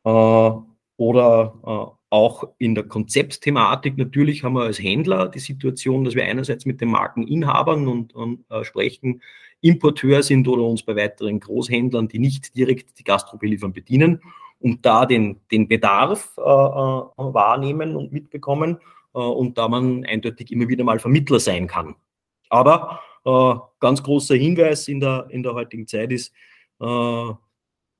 Äh, 0.04 0.50
oder 0.98 1.54
äh, 1.64 1.96
auch 2.10 2.44
in 2.58 2.74
der 2.74 2.84
Konzeptthematik 2.84 3.96
natürlich 3.96 4.44
haben 4.44 4.56
wir 4.56 4.64
als 4.64 4.78
Händler 4.78 5.28
die 5.28 5.38
Situation, 5.38 6.04
dass 6.04 6.14
wir 6.14 6.24
einerseits 6.26 6.66
mit 6.66 6.82
den 6.82 6.90
Markeninhabern 6.90 7.88
und, 7.88 8.14
und 8.14 8.44
äh, 8.50 8.62
sprechen, 8.62 9.22
Importeur 9.62 10.22
sind 10.22 10.46
oder 10.48 10.64
uns 10.64 10.82
bei 10.82 10.96
weiteren 10.96 11.40
Großhändlern, 11.40 12.08
die 12.08 12.18
nicht 12.18 12.54
direkt 12.58 12.98
die 12.98 13.04
Gastrobeliefern 13.04 13.72
bedienen 13.72 14.20
und 14.60 14.84
da 14.84 15.06
den, 15.06 15.40
den 15.50 15.66
Bedarf 15.66 16.34
äh, 16.36 16.42
wahrnehmen 16.42 17.96
und 17.96 18.12
mitbekommen 18.12 18.80
und 19.18 19.58
da 19.58 19.68
man 19.68 20.04
eindeutig 20.04 20.50
immer 20.52 20.68
wieder 20.68 20.84
mal 20.84 20.98
Vermittler 20.98 21.40
sein 21.40 21.66
kann. 21.66 21.94
Aber 22.48 23.00
äh, 23.24 23.54
ganz 23.80 24.02
großer 24.02 24.34
Hinweis 24.34 24.88
in 24.88 25.00
der, 25.00 25.26
in 25.30 25.42
der 25.42 25.54
heutigen 25.54 25.86
Zeit 25.86 26.12
ist, 26.12 26.32
äh, 26.80 27.32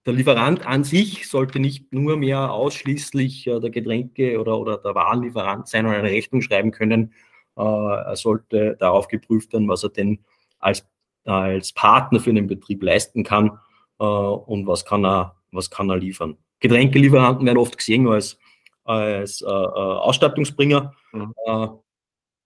der 0.07 0.13
Lieferant 0.13 0.67
an 0.67 0.85
sich 0.85 1.29
sollte 1.29 1.59
nicht 1.59 1.93
nur 1.93 2.19
mehr 2.19 2.53
ausschließlich 2.53 3.45
der 3.45 3.71
Getränke 3.71 4.39
oder, 4.39 4.59
oder 4.59 4.77
der 4.77 4.95
Warenlieferant 4.95 5.67
sein 5.67 5.87
und 5.87 5.95
eine 5.95 6.11
Rechnung 6.11 6.43
schreiben 6.43 6.73
können. 6.73 7.15
er 7.57 8.15
sollte 8.15 8.77
darauf 8.79 9.09
geprüft 9.09 9.55
werden, 9.55 9.67
was 9.67 9.83
er 9.83 9.89
denn 9.89 10.19
als, 10.59 10.87
als 11.25 11.73
Partner 11.73 12.21
für 12.21 12.35
den 12.35 12.47
Betrieb 12.47 12.83
leisten 12.83 13.25
kann 13.25 13.59
äh, 13.99 14.05
und 14.05 14.67
was 14.67 14.85
kann 14.85 15.05
er, 15.05 15.37
was 15.53 15.71
kann 15.71 15.91
er 15.91 15.97
liefern. 15.97 16.37
Getränkelieferanten 16.61 17.47
werden 17.47 17.59
oft 17.59 17.77
gesehen 17.77 18.09
als, 18.09 18.39
als 18.85 19.43
äh, 19.43 19.47
äh 19.47 19.51
Ausstattungsbringer. 19.51 20.95
Mhm. 21.13 21.35
Äh, 21.47 21.69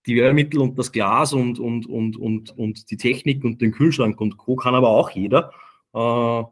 die 0.07 0.17
Werbemittel 0.17 0.61
und 0.61 0.79
das 0.79 0.91
Glas 0.91 1.33
und, 1.33 1.59
und, 1.59 1.87
und, 1.87 2.17
und, 2.17 2.57
und 2.57 2.91
die 2.91 2.97
Technik 2.97 3.45
und 3.45 3.61
den 3.61 3.73
Kühlschrank 3.73 4.21
und 4.21 4.39
Co. 4.39 4.57
kann 4.57 4.75
aber 4.75 4.89
auch 4.89 5.11
jeder. 5.11 5.53
Äh, 5.93 6.45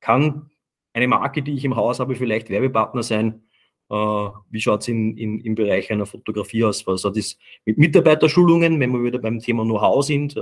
kann 0.00 0.50
eine 0.92 1.08
Marke, 1.08 1.42
die 1.42 1.54
ich 1.54 1.64
im 1.64 1.76
Haus 1.76 2.00
habe, 2.00 2.16
vielleicht 2.16 2.50
Werbepartner 2.50 3.02
sein. 3.02 3.44
Äh, 3.90 3.94
wie 3.94 4.60
schaut 4.60 4.82
es 4.82 4.88
in, 4.88 5.16
in, 5.16 5.40
im 5.40 5.54
Bereich 5.54 5.90
einer 5.92 6.06
Fotografie 6.06 6.64
aus? 6.64 6.86
Was 6.86 7.04
hat 7.04 7.16
es 7.16 7.38
mit 7.64 7.78
Mitarbeiterschulungen, 7.78 8.80
wenn 8.80 8.92
wir 8.92 9.02
wieder 9.02 9.18
beim 9.18 9.38
Thema 9.38 9.64
Know-how 9.64 10.04
sind? 10.04 10.36
Äh, 10.36 10.40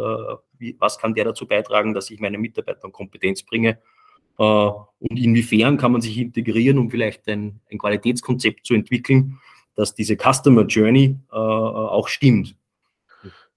wie, 0.59 0.77
was 0.79 0.99
kann 0.99 1.15
der 1.15 1.25
dazu 1.25 1.47
beitragen, 1.47 1.93
dass 1.93 2.11
ich 2.11 2.21
meine 2.21 2.39
Mitarbeiter 2.39 2.91
Kompetenz 2.91 3.43
bringe? 3.43 3.79
Äh, 4.39 4.43
und 4.43 5.17
inwiefern 5.17 5.77
kann 5.77 5.93
man 5.93 6.01
sich 6.01 6.19
integrieren, 6.19 6.79
um 6.79 6.91
vielleicht 6.91 7.29
ein, 7.29 7.61
ein 7.71 7.79
Qualitätskonzept 7.79 8.67
zu 8.67 8.75
entwickeln, 8.75 9.39
dass 9.77 9.95
diese 9.95 10.17
Customer 10.17 10.67
Journey 10.67 11.17
äh, 11.31 11.37
auch 11.37 12.09
stimmt. 12.09 12.57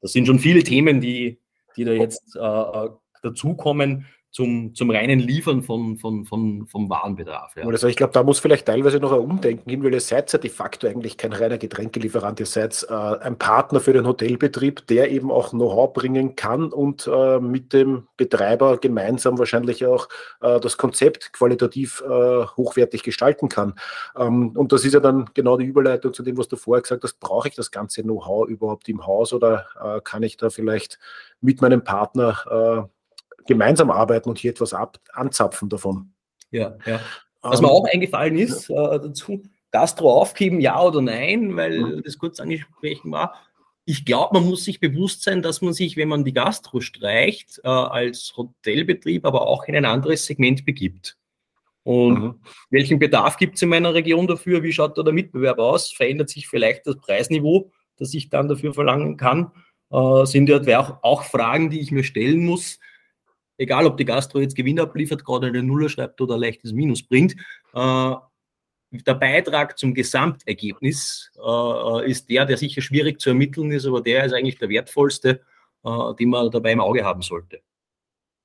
Das 0.02 0.14
sind 0.14 0.28
schon 0.28 0.40
viele 0.40 0.64
Themen, 0.64 1.02
die, 1.02 1.40
die 1.76 1.84
da 1.84 1.92
jetzt 1.92 2.36
äh, 2.36 2.90
dazukommen, 3.24 4.06
zum, 4.32 4.74
zum 4.76 4.90
reinen 4.90 5.20
Liefern 5.20 5.62
von, 5.62 5.98
von, 5.98 6.26
von, 6.26 6.66
vom 6.66 6.90
Warenbedarf. 6.90 7.56
Ja. 7.58 7.66
Also 7.66 7.88
ich 7.88 7.98
glaube, 7.98 8.14
da 8.14 8.24
muss 8.24 8.40
vielleicht 8.40 8.66
teilweise 8.66 9.00
noch 9.00 9.12
ein 9.12 9.20
Umdenken 9.20 9.70
hin, 9.70 9.84
weil 9.84 9.94
ihr 9.94 10.00
seid 10.00 10.32
ja 10.32 10.40
de 10.40 10.50
facto 10.50 10.88
eigentlich 10.88 11.18
kein 11.18 11.34
reiner 11.34 11.58
Getränkelieferant, 11.58 12.40
ihr 12.40 12.46
seid 12.46 12.86
äh, 12.90 12.94
ein 12.94 13.38
Partner 13.38 13.82
für 13.82 13.92
den 13.92 14.08
Hotelbetrieb, 14.08 14.88
der 14.88 15.12
eben 15.12 15.32
auch 15.32 15.50
Know-how 15.50 15.92
bringen 15.92 16.38
kann 16.38 16.72
und 16.72 17.10
äh, 17.14 17.40
mit 17.40 17.74
dem 17.74 18.08
Betreiber 18.16 18.78
gemeinsam 18.78 19.38
wahrscheinlich 19.38 19.86
auch 19.86 20.08
äh, 20.40 20.62
das 20.62 20.78
Konzept 20.78 21.34
qualitativ 21.34 22.02
äh, 22.08 22.46
hochwertig 22.56 23.04
gestalten 23.04 23.50
kann. 23.50 23.74
Ähm, 24.18 24.52
und 24.56 24.72
das 24.72 24.86
ist 24.86 24.94
ja 24.94 25.02
dann 25.02 25.30
genau 25.34 25.58
die 25.58 25.66
Überleitung 25.66 26.14
zu 26.14 26.24
dem, 26.24 26.38
was 26.38 26.48
du 26.48 26.56
vorher 26.56 26.82
gesagt 26.82 27.04
hast, 27.04 27.20
brauche 27.20 27.50
ich 27.50 27.56
das 27.56 27.70
ganze 27.70 28.02
Know-how 28.02 28.48
überhaupt 28.48 28.88
im 28.88 29.06
Haus 29.06 29.34
oder 29.34 29.66
äh, 29.84 30.00
kann 30.02 30.24
ich 30.24 30.38
da 30.38 30.50
vielleicht 30.50 31.00
mit 31.42 31.62
meinem 31.62 31.84
Partner 31.84 32.88
äh, 32.88 33.01
gemeinsam 33.48 33.92
arbeiten 33.92 34.30
und 34.30 34.38
hier 34.38 34.52
etwas 34.52 34.74
ab, 34.74 35.00
anzapfen 35.14 35.70
davon. 35.70 36.14
Ja, 36.52 36.78
ja. 36.86 37.00
Was 37.42 37.60
ähm, 37.60 37.66
mir 37.66 37.72
auch 37.72 37.88
eingefallen 37.92 38.38
ist 38.38 38.70
ja. 38.70 38.94
äh, 38.94 39.00
dazu, 39.00 39.44
Gastro 39.72 40.14
aufgeben, 40.14 40.60
ja 40.60 40.82
oder 40.82 41.02
nein, 41.02 41.56
weil 41.56 41.80
mhm. 41.80 42.04
das 42.04 42.18
kurz 42.18 42.40
angesprochen 42.40 43.12
war. 43.12 43.36
Ich 43.86 44.06
glaube, 44.06 44.40
man 44.40 44.48
muss 44.48 44.64
sich 44.64 44.80
bewusst 44.80 45.24
sein, 45.24 45.42
dass 45.42 45.62
man 45.62 45.74
sich, 45.74 45.98
wenn 45.98 46.10
man 46.10 46.24
die 46.24 46.34
Gastro 46.34 46.82
streicht, 46.82 47.60
äh, 47.64 47.68
als 47.68 48.34
Hotelbetrieb, 48.38 49.26
aber 49.26 49.48
auch 49.48 49.64
in 49.66 49.76
ein 49.76 49.86
anderes 49.86 50.26
Segment 50.26 50.66
begibt. 50.66 51.18
Und 51.84 52.20
mhm. 52.20 52.42
welchen 52.70 53.00
Bedarf 53.00 53.38
gibt 53.38 53.56
es 53.56 53.62
in 53.64 53.70
meiner 53.70 53.94
Region 53.94 54.28
dafür? 54.28 54.62
Wie 54.62 54.72
schaut 54.72 54.98
da 54.98 55.04
der 55.04 55.14
Mitbewerb 55.14 55.58
aus? 55.58 55.92
Verändert 55.92 56.30
sich 56.30 56.48
vielleicht 56.48 56.86
das 56.86 56.98
Preisniveau, 56.98 57.72
das 57.98 58.14
ich 58.14 58.30
dann 58.30 58.50
dafür 58.50 58.74
verlangen 58.74 59.18
kann? 59.18 59.52
Äh, 59.90 60.26
sind 60.26 60.48
ja 60.48 60.80
auch, 60.80 61.02
auch 61.02 61.24
Fragen, 61.24 61.72
die 61.72 61.80
ich 61.80 61.92
mir 61.92 62.04
stellen 62.04 62.46
muss 62.46 62.78
egal 63.62 63.86
ob 63.86 63.98
die 63.98 64.06
Gastro 64.06 64.40
jetzt 64.40 64.56
Gewinn 64.56 64.80
abliefert, 64.80 65.24
gerade 65.24 65.48
eine 65.48 65.62
Nuller 65.62 65.88
schreibt 65.88 66.20
oder 66.20 66.36
ein 66.36 66.42
leichtes 66.42 66.74
Minus 66.74 67.04
bringt, 67.04 67.36
äh, 67.74 68.16
der 68.92 69.14
Beitrag 69.14 69.78
zum 69.78 69.94
Gesamtergebnis 69.94 71.32
äh, 71.38 72.10
ist 72.10 72.30
der, 72.30 72.46
der 72.46 72.58
sicher 72.58 72.82
schwierig 72.82 73.22
zu 73.22 73.30
ermitteln 73.30 73.72
ist, 73.72 73.86
aber 73.86 74.02
der 74.02 74.26
ist 74.26 74.34
eigentlich 74.34 74.58
der 74.58 74.70
wertvollste, 74.70 75.42
äh, 75.84 76.16
den 76.20 76.30
man 76.30 76.52
dabei 76.52 76.74
im 76.74 76.82
Auge 76.82 77.06
haben 77.06 77.22
sollte. 77.22 77.62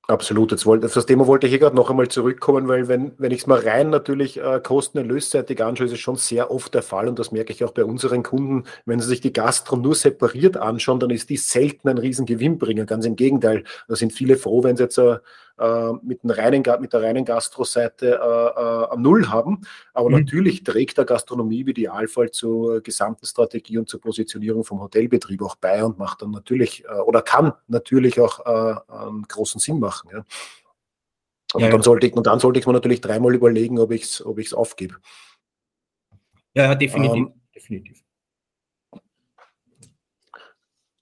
Absolut. 0.09 0.51
Jetzt 0.51 0.65
wollte, 0.65 0.85
auf 0.87 0.93
das 0.93 1.05
Thema 1.05 1.27
wollte 1.27 1.47
ich 1.47 1.51
hier 1.51 1.59
gerade 1.59 1.75
noch 1.75 1.89
einmal 1.89 2.07
zurückkommen, 2.07 2.69
weil 2.69 2.87
wenn, 2.87 3.11
wenn 3.17 3.31
ich 3.31 3.41
es 3.41 3.47
mal 3.47 3.59
rein 3.59 3.89
natürlich 3.89 4.37
äh, 4.39 4.61
kosten-erlösseitig 4.63 5.61
anschaue, 5.61 5.87
ist 5.87 5.91
es 5.91 5.99
schon 5.99 6.15
sehr 6.15 6.49
oft 6.49 6.73
der 6.73 6.81
Fall 6.81 7.09
und 7.09 7.19
das 7.19 7.33
merke 7.33 7.51
ich 7.51 7.65
auch 7.65 7.73
bei 7.73 7.83
unseren 7.83 8.23
Kunden, 8.23 8.63
wenn 8.85 9.01
sie 9.01 9.07
sich 9.07 9.19
die 9.19 9.33
Gastro 9.33 9.75
nur 9.75 9.95
separiert 9.95 10.55
anschauen, 10.55 11.01
dann 11.01 11.09
ist 11.09 11.29
die 11.29 11.35
selten 11.35 11.89
ein 11.89 11.97
riesen 11.97 12.25
Gewinnbringer. 12.25 12.85
Ganz 12.85 13.05
im 13.05 13.17
Gegenteil, 13.17 13.65
da 13.89 13.97
sind 13.97 14.13
viele 14.13 14.37
froh, 14.37 14.63
wenn 14.63 14.77
sie 14.77 14.83
jetzt 14.83 14.97
äh, 14.97 15.17
mit, 16.01 16.19
reinen, 16.23 16.63
mit 16.79 16.93
der 16.93 17.01
reinen 17.01 17.25
Gastro-Seite 17.25 18.19
äh, 18.21 18.93
äh, 18.93 18.97
Null 18.97 19.27
haben. 19.29 19.61
Aber 19.93 20.09
mhm. 20.09 20.19
natürlich 20.19 20.63
trägt 20.63 20.97
der 20.97 21.05
Gastronomie 21.05 21.61
im 21.61 21.69
Idealfall 21.69 22.31
zur 22.31 22.81
gesamten 22.81 23.25
Strategie 23.25 23.77
und 23.77 23.89
zur 23.89 23.99
Positionierung 23.99 24.63
vom 24.63 24.81
Hotelbetrieb 24.81 25.41
auch 25.41 25.55
bei 25.55 25.83
und 25.83 25.97
macht 25.97 26.21
dann 26.21 26.31
natürlich 26.31 26.85
äh, 26.85 26.99
oder 26.99 27.21
kann 27.21 27.53
natürlich 27.67 28.19
auch 28.19 28.45
äh, 28.45 28.75
einen 28.87 29.23
großen 29.23 29.59
Sinn 29.59 29.79
machen. 29.79 30.09
Ja. 30.11 30.25
Und, 31.53 31.61
ja, 31.61 31.69
dann 31.69 31.81
sollte 31.81 32.07
ich, 32.07 32.13
und 32.13 32.27
dann 32.27 32.39
sollte 32.39 32.59
ich 32.59 32.67
mir 32.67 32.73
natürlich 32.73 33.01
dreimal 33.01 33.33
überlegen, 33.33 33.79
ob 33.79 33.91
ich 33.91 34.03
es 34.03 34.25
ob 34.25 34.39
aufgebe. 34.53 34.97
Ja, 36.53 36.75
definitiv. 36.75 37.15
Ähm, 37.15 37.33
definitiv. 37.55 38.03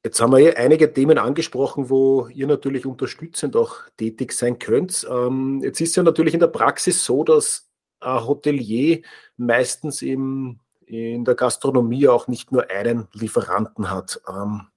Jetzt 0.06 0.22
haben 0.22 0.38
wir 0.38 0.56
einige 0.56 0.94
Themen 0.94 1.18
angesprochen, 1.18 1.90
wo 1.90 2.28
ihr 2.28 2.46
natürlich 2.46 2.86
unterstützend 2.86 3.56
auch 3.56 3.78
tätig 3.98 4.34
sein 4.34 4.60
könnt. 4.60 5.04
Ähm, 5.10 5.62
jetzt 5.64 5.82
ist 5.82 5.96
ja 5.96 6.04
natürlich 6.04 6.36
in 6.36 6.40
der 6.40 6.46
Praxis 6.46 7.04
so, 7.04 7.24
dass 7.24 7.72
ein 8.02 8.24
Hotelier 8.28 9.02
meistens 9.36 10.04
im, 10.04 10.60
in 10.86 11.26
der 11.26 11.34
Gastronomie 11.34 12.08
auch 12.08 12.28
nicht 12.28 12.52
nur 12.52 12.70
einen 12.70 13.08
Lieferanten 13.14 13.90
hat. 13.90 14.22
Ähm, 14.30 14.68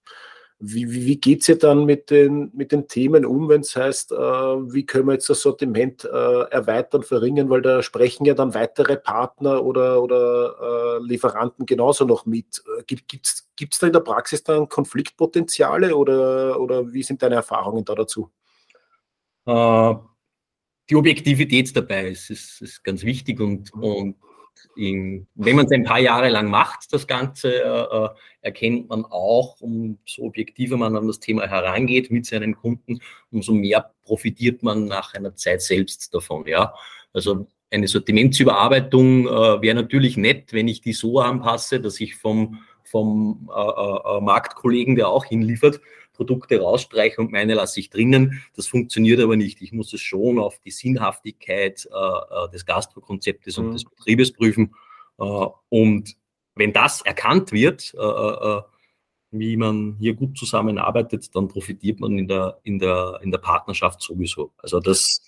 wie, 0.61 0.90
wie, 0.90 1.07
wie 1.07 1.21
geht 1.21 1.42
es 1.42 1.49
ihr 1.49 1.59
dann 1.59 1.85
mit 1.85 2.11
den, 2.11 2.51
mit 2.53 2.73
den 2.73 2.88
Themen 2.88 3.25
um, 3.25 3.49
wenn 3.49 3.61
es 3.61 3.77
heißt, 3.77 4.11
äh, 4.11 4.16
wie 4.16 4.85
können 4.85 5.07
wir 5.07 5.12
jetzt 5.12 5.31
das 5.31 5.40
Sortiment 5.42 6.05
äh, 6.05 6.09
erweitern, 6.51 7.05
verringern, 7.05 7.49
weil 7.49 7.62
da 7.62 7.81
sprechen 7.83 8.25
ja 8.25 8.35
dann 8.35 8.55
weitere 8.55 8.97
Partner 8.97 9.64
oder, 9.64 10.03
oder 10.03 10.99
äh, 11.01 11.05
Lieferanten 11.05 11.64
genauso 11.64 12.05
noch 12.05 12.27
mit. 12.27 12.64
Äh, 12.77 12.83
gibt 12.85 13.27
es 13.27 13.79
da 13.79 13.87
in 13.87 13.92
der 13.92 14.01
Praxis 14.01 14.42
dann 14.42 14.68
Konfliktpotenziale 14.68 15.94
oder, 15.94 16.61
oder 16.61 16.92
wie 16.92 17.05
sind 17.05 17.23
deine 17.23 17.37
Erfahrungen 17.37 17.85
da 17.85 17.94
dazu? 17.94 18.31
Äh, 19.47 19.94
die 20.90 20.97
Objektivität 20.97 21.77
dabei 21.77 22.09
ist, 22.09 22.31
ist, 22.31 22.62
ist 22.62 22.83
ganz 22.83 23.05
wichtig 23.05 23.38
und, 23.38 23.75
mhm. 23.77 23.83
und 23.83 24.16
in, 24.77 25.27
wenn 25.35 25.57
man 25.57 25.66
es 25.66 25.73
ein 25.73 25.85
paar 25.85 25.99
Jahre 25.99 26.29
lang 26.29 26.49
macht, 26.49 26.92
das 26.92 27.07
Ganze, 27.07 27.62
äh, 27.62 28.05
äh, 28.05 28.09
erkennt 28.42 28.88
man 28.88 29.05
auch, 29.05 29.61
umso 29.61 30.23
objektiver 30.23 30.77
man 30.77 30.97
an 30.97 31.07
das 31.07 31.21
Thema 31.21 31.47
herangeht 31.47 32.11
mit 32.11 32.27
seinen 32.27 32.55
Kunden, 32.55 33.01
umso 33.31 33.53
mehr 33.53 33.92
profitiert 34.05 34.62
man 34.62 34.87
nach 34.87 35.14
einer 35.14 35.35
Zeit 35.35 35.62
selbst 35.62 36.14
davon. 36.14 36.47
Ja? 36.47 36.75
Also 37.12 37.47
eine 37.71 37.88
Sortimentsüberarbeitung 37.88 39.27
äh, 39.27 39.62
wäre 39.62 39.75
natürlich 39.75 40.16
nett, 40.16 40.53
wenn 40.53 40.68
ich 40.68 40.81
die 40.81 40.92
so 40.92 41.21
anpasse, 41.21 41.81
dass 41.81 42.01
ich 42.01 42.16
vom, 42.16 42.61
vom 42.85 43.51
äh, 43.55 43.61
äh, 43.61 44.16
äh 44.16 44.21
Marktkollegen, 44.21 44.97
der 44.97 45.09
auch 45.09 45.25
hinliefert, 45.25 45.81
Produkte 46.18 46.61
rausstreiche 46.61 47.20
und 47.20 47.31
meine 47.31 47.54
lasse 47.54 47.78
ich 47.78 47.90
drinnen. 47.90 48.42
Das 48.57 48.66
funktioniert 48.66 49.20
aber 49.20 49.37
nicht. 49.37 49.62
Ich 49.62 49.72
muss 49.72 49.92
es 49.92 50.00
schon 50.00 50.40
auf 50.40 50.59
die 50.59 50.72
Sinnhaftigkeit 50.72 51.88
äh, 51.90 51.96
äh 51.96 52.50
des 52.50 52.66
Gastrokonzeptes 52.66 53.57
mhm. 53.57 53.64
und 53.64 53.72
des 53.74 53.85
Betriebes 53.85 54.33
prüfen. 54.33 54.74
Äh, 55.20 55.46
und 55.68 56.16
wenn 56.57 56.72
das 56.72 57.02
erkannt 57.02 57.52
wird, 57.52 57.94
äh, 57.94 58.02
äh, 58.02 58.57
äh, 58.59 58.62
wie 59.31 59.57
man 59.57 59.96
hier 60.00 60.14
gut 60.14 60.37
zusammenarbeitet, 60.37 61.35
dann 61.37 61.46
profitiert 61.46 62.00
man 62.00 62.18
in 62.18 62.26
der, 62.26 62.59
in 62.64 62.81
der, 62.81 63.20
in 63.22 63.31
der 63.31 63.38
Partnerschaft 63.38 64.02
sowieso. 64.02 64.52
Also 64.59 64.81
das 64.81 65.22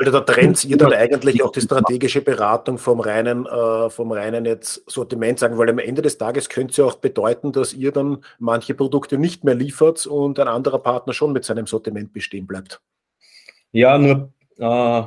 also 0.00 0.12
da 0.12 0.20
trennt 0.20 0.64
ihr 0.64 0.78
dann 0.78 0.94
eigentlich 0.94 1.42
auch 1.42 1.52
die 1.52 1.60
strategische 1.60 2.22
Beratung 2.22 2.78
vom 2.78 3.00
reinen, 3.00 3.44
äh, 3.44 3.90
vom 3.90 4.12
reinen 4.12 4.46
jetzt 4.46 4.82
Sortiment 4.90 5.38
sagen, 5.38 5.58
weil 5.58 5.68
am 5.68 5.78
Ende 5.78 6.00
des 6.00 6.16
Tages 6.16 6.48
könnte 6.48 6.70
es 6.70 6.76
ja 6.78 6.86
auch 6.86 6.94
bedeuten, 6.94 7.52
dass 7.52 7.74
ihr 7.74 7.92
dann 7.92 8.24
manche 8.38 8.74
Produkte 8.74 9.18
nicht 9.18 9.44
mehr 9.44 9.54
liefert 9.54 10.06
und 10.06 10.38
ein 10.38 10.48
anderer 10.48 10.78
Partner 10.78 11.12
schon 11.12 11.34
mit 11.34 11.44
seinem 11.44 11.66
Sortiment 11.66 12.14
bestehen 12.14 12.46
bleibt. 12.46 12.80
Ja, 13.72 13.98
nur 13.98 14.32
äh, 14.56 15.02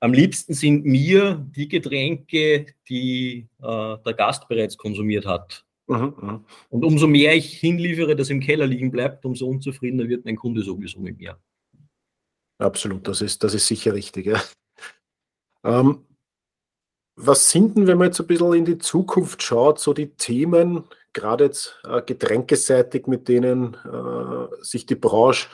am 0.00 0.12
liebsten 0.12 0.54
sind 0.54 0.84
mir 0.84 1.46
die 1.54 1.68
Getränke, 1.68 2.66
die 2.88 3.48
äh, 3.62 3.96
der 4.04 4.14
Gast 4.14 4.48
bereits 4.48 4.76
konsumiert 4.76 5.24
hat. 5.24 5.64
Mhm, 5.86 6.14
mh. 6.20 6.44
Und 6.70 6.84
umso 6.84 7.06
mehr 7.06 7.36
ich 7.36 7.58
hinliefere, 7.58 8.16
das 8.16 8.28
im 8.30 8.40
Keller 8.40 8.66
liegen 8.66 8.90
bleibt, 8.90 9.24
umso 9.24 9.46
unzufriedener 9.46 10.08
wird 10.08 10.24
mein 10.24 10.36
Kunde 10.36 10.62
sowieso 10.62 10.98
mit 10.98 11.18
mir. 11.18 11.38
Absolut, 12.62 13.08
das 13.08 13.20
ist, 13.20 13.42
das 13.42 13.54
ist 13.54 13.66
sicher 13.66 13.92
richtig. 13.92 14.26
Ja. 14.26 14.40
Ähm, 15.64 16.06
was 17.16 17.50
sind 17.50 17.76
denn, 17.76 17.86
wenn 17.86 17.98
man 17.98 18.08
jetzt 18.08 18.20
ein 18.20 18.26
bisschen 18.26 18.52
in 18.54 18.64
die 18.64 18.78
Zukunft 18.78 19.42
schaut, 19.42 19.78
so 19.78 19.92
die 19.92 20.14
Themen, 20.14 20.84
gerade 21.12 21.44
jetzt 21.44 21.80
äh, 21.84 22.00
getränkeseitig, 22.02 23.06
mit 23.06 23.28
denen 23.28 23.74
äh, 23.74 24.62
sich 24.62 24.86
die 24.86 24.94
Branche 24.94 25.48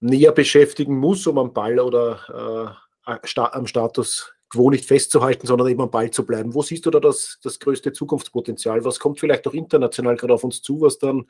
näher 0.00 0.32
beschäftigen 0.32 0.96
muss, 0.96 1.26
um 1.26 1.38
am 1.38 1.52
Ball 1.52 1.78
oder 1.78 2.76
äh, 3.04 3.40
am 3.40 3.66
Status 3.66 4.32
quo 4.50 4.70
nicht 4.70 4.86
festzuhalten, 4.86 5.46
sondern 5.46 5.68
eben 5.68 5.82
am 5.82 5.90
Ball 5.90 6.10
zu 6.10 6.24
bleiben. 6.24 6.54
Wo 6.54 6.62
siehst 6.62 6.86
du 6.86 6.90
da 6.90 7.00
das, 7.00 7.38
das 7.42 7.58
größte 7.58 7.92
Zukunftspotenzial? 7.92 8.84
Was 8.84 8.98
kommt 8.98 9.20
vielleicht 9.20 9.46
auch 9.46 9.54
international 9.54 10.16
gerade 10.16 10.34
auf 10.34 10.44
uns 10.44 10.62
zu, 10.62 10.80
was 10.80 10.98
dann 10.98 11.26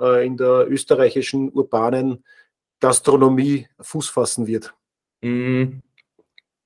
äh, 0.00 0.26
in 0.26 0.36
der 0.36 0.66
österreichischen 0.68 1.50
urbanen 1.50 2.24
Gastronomie 2.82 3.68
Fuß 3.80 4.08
fassen 4.08 4.46
wird? 4.48 4.74
Mm, 5.22 5.78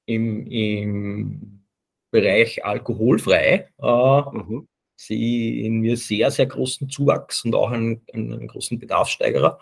Im, 0.07 0.47
Im 0.47 1.63
Bereich 2.11 2.65
alkoholfrei 2.65 3.69
äh, 3.79 4.23
mhm. 4.33 4.67
sehe 4.97 5.59
ich 5.59 5.65
in 5.67 5.81
mir 5.81 5.99
sehr, 5.99 6.31
sehr 6.31 6.47
großen 6.47 6.89
Zuwachs 6.89 7.45
und 7.45 7.55
auch 7.55 7.71
einen, 7.71 8.01
einen 8.15 8.49
großen 8.49 8.79
Bedarfssteigerer. 8.79 9.61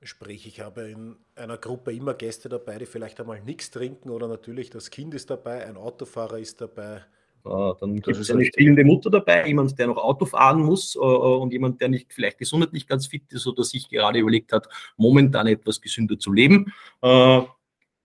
Sprich, 0.00 0.46
ich 0.46 0.60
habe 0.60 0.82
in 0.82 1.16
einer 1.34 1.58
Gruppe 1.58 1.92
immer 1.92 2.14
Gäste 2.14 2.48
dabei, 2.48 2.78
die 2.78 2.86
vielleicht 2.86 3.18
einmal 3.18 3.40
nichts 3.42 3.72
trinken 3.72 4.10
oder 4.10 4.28
natürlich 4.28 4.70
das 4.70 4.90
Kind 4.90 5.12
ist 5.12 5.30
dabei, 5.30 5.66
ein 5.66 5.76
Autofahrer 5.76 6.38
ist 6.38 6.60
dabei. 6.60 7.04
Äh, 7.46 7.74
dann 7.80 8.00
gibt 8.00 8.18
es 8.18 8.30
eine 8.30 8.44
spielende 8.44 8.84
Mutter 8.84 9.10
dabei, 9.10 9.46
jemand, 9.46 9.78
der 9.78 9.86
noch 9.86 9.98
Auto 9.98 10.26
fahren 10.26 10.60
muss 10.60 10.96
äh, 10.96 10.98
und 10.98 11.52
jemand, 11.52 11.80
der 11.80 11.88
nicht 11.88 12.12
vielleicht 12.12 12.38
gesundheitlich 12.38 12.86
ganz 12.86 13.06
fit 13.06 13.32
ist 13.32 13.46
oder 13.46 13.62
sich 13.62 13.88
gerade 13.88 14.18
überlegt 14.18 14.52
hat, 14.52 14.68
momentan 14.96 15.46
etwas 15.46 15.80
gesünder 15.80 16.18
zu 16.18 16.32
leben. 16.32 16.72
Äh, 17.02 17.42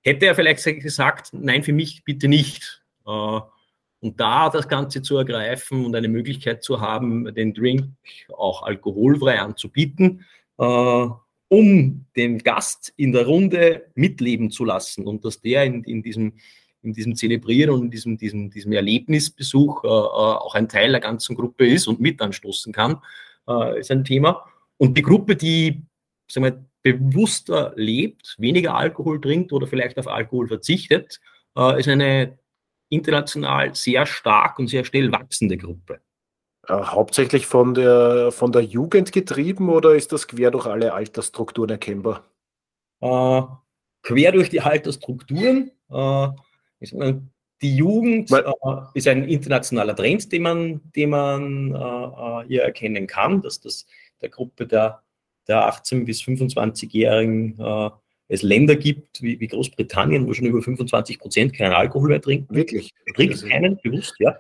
hätte 0.04 0.28
er 0.28 0.36
vielleicht 0.36 0.64
gesagt, 0.64 1.30
nein, 1.34 1.64
für 1.64 1.74
mich 1.74 2.04
bitte 2.04 2.28
nicht. 2.28 2.84
Und 3.04 4.20
da 4.20 4.50
das 4.50 4.68
Ganze 4.68 5.02
zu 5.02 5.18
ergreifen 5.18 5.86
und 5.86 5.96
eine 5.96 6.08
Möglichkeit 6.08 6.64
zu 6.64 6.82
haben, 6.82 7.34
den 7.36 7.54
Drink 7.54 7.86
auch 8.36 8.64
alkoholfrei 8.64 9.40
anzubieten, 9.40 10.26
um 10.58 12.06
den 12.16 12.40
Gast 12.40 12.94
in 12.96 13.12
der 13.12 13.26
Runde 13.26 13.92
mitleben 13.94 14.50
zu 14.50 14.66
lassen 14.66 15.06
und 15.06 15.26
dass 15.26 15.42
der 15.42 15.66
in, 15.66 15.84
in 15.84 16.02
diesem 16.02 16.34
in 16.84 16.94
diesem 16.94 17.16
Zelebrieren 17.16 17.74
und 17.74 17.84
in 17.84 17.92
diesem, 17.92 18.18
diesem, 18.18 18.50
diesem 18.50 18.72
Erlebnisbesuch 18.72 19.84
äh, 19.84 19.88
äh, 19.88 19.90
auch 19.90 20.56
ein 20.56 20.70
Teil 20.70 20.92
der 20.92 21.00
ganzen 21.00 21.36
Gruppe 21.36 21.68
ist 21.68 21.88
und 21.88 22.00
mit 22.00 22.22
anstoßen 22.22 22.74
kann, 22.74 22.98
äh, 23.48 23.80
ist 23.80 23.92
ein 23.92 24.04
Thema. 24.04 24.46
Und 24.78 24.98
die 24.98 25.04
Gruppe, 25.04 25.36
die 25.36 25.84
sagen 26.30 26.46
wir, 26.46 26.66
bewusster 26.84 27.74
lebt, 27.76 28.36
weniger 28.40 28.76
Alkohol 28.76 29.22
trinkt 29.22 29.54
oder 29.54 29.68
vielleicht 29.68 30.00
auf 30.00 30.08
Alkohol 30.08 30.48
verzichtet, 30.48 31.20
äh, 31.56 31.80
ist 31.80 31.88
eine 31.88 32.40
international 32.90 33.76
sehr 33.76 34.06
stark 34.06 34.60
und 34.60 34.68
sehr 34.68 34.84
schnell 34.84 35.12
wachsende 35.12 35.58
Gruppe. 35.58 36.02
Äh, 36.68 36.74
hauptsächlich 36.74 37.46
von 37.46 37.74
der, 37.74 38.32
von 38.32 38.52
der 38.52 38.64
Jugend 38.64 39.12
getrieben 39.12 39.70
oder 39.70 39.96
ist 39.96 40.12
das 40.12 40.28
quer 40.28 40.52
durch 40.52 40.66
alle 40.66 40.94
Altersstrukturen 40.94 41.72
erkennbar? 41.72 42.26
Äh, 43.02 43.42
quer 44.04 44.32
durch 44.32 44.50
die 44.50 44.62
Altersstrukturen. 44.62 45.72
Die 47.62 47.76
Jugend 47.76 48.32
äh, 48.32 48.42
ist 48.96 49.08
ein 49.08 49.28
internationaler 49.28 49.96
Trend, 49.96 50.32
den 50.32 50.42
man, 50.42 50.82
den 50.96 51.10
man 51.12 51.76
äh, 51.76 51.78
äh 51.78 52.48
hier 52.48 52.64
erkennen 52.64 53.06
kann, 53.06 53.42
dass 53.42 53.60
das 53.60 53.86
der 54.22 54.30
Gruppe 54.30 54.66
der, 54.66 55.04
der 55.48 55.72
18- 55.72 56.06
bis 56.06 56.22
25-Jährigen 56.22 57.60
äh, 57.60 57.90
es 58.28 58.44
Länder 58.44 58.78
gibt 58.78 59.22
wie, 59.22 59.40
wie, 59.42 59.48
Großbritannien, 59.48 60.26
wo 60.26 60.34
schon 60.34 60.46
über 60.46 60.62
25 60.62 61.20
Prozent 61.20 61.54
keinen 61.54 61.74
Alkohol 61.74 62.10
mehr 62.10 62.22
trinken. 62.22 62.56
Wirklich? 62.56 62.92
Trinkt 63.14 63.46
keinen, 63.48 63.78
bewusst, 63.84 64.16
ja. 64.20 64.38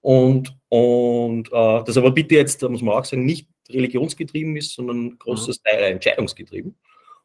Und, 0.00 0.56
und 0.68 1.48
äh, 1.48 1.84
das 1.84 1.96
aber 1.96 2.12
bitte 2.12 2.36
jetzt, 2.36 2.62
da 2.62 2.68
muss 2.68 2.82
man 2.82 2.94
auch 2.94 3.04
sagen, 3.04 3.24
nicht 3.24 3.48
religionsgetrieben 3.68 4.56
ist, 4.56 4.74
sondern 4.74 5.18
großes 5.18 5.58
mhm. 5.58 5.68
Teil 5.68 5.92
entscheidungsgetrieben. 5.92 6.76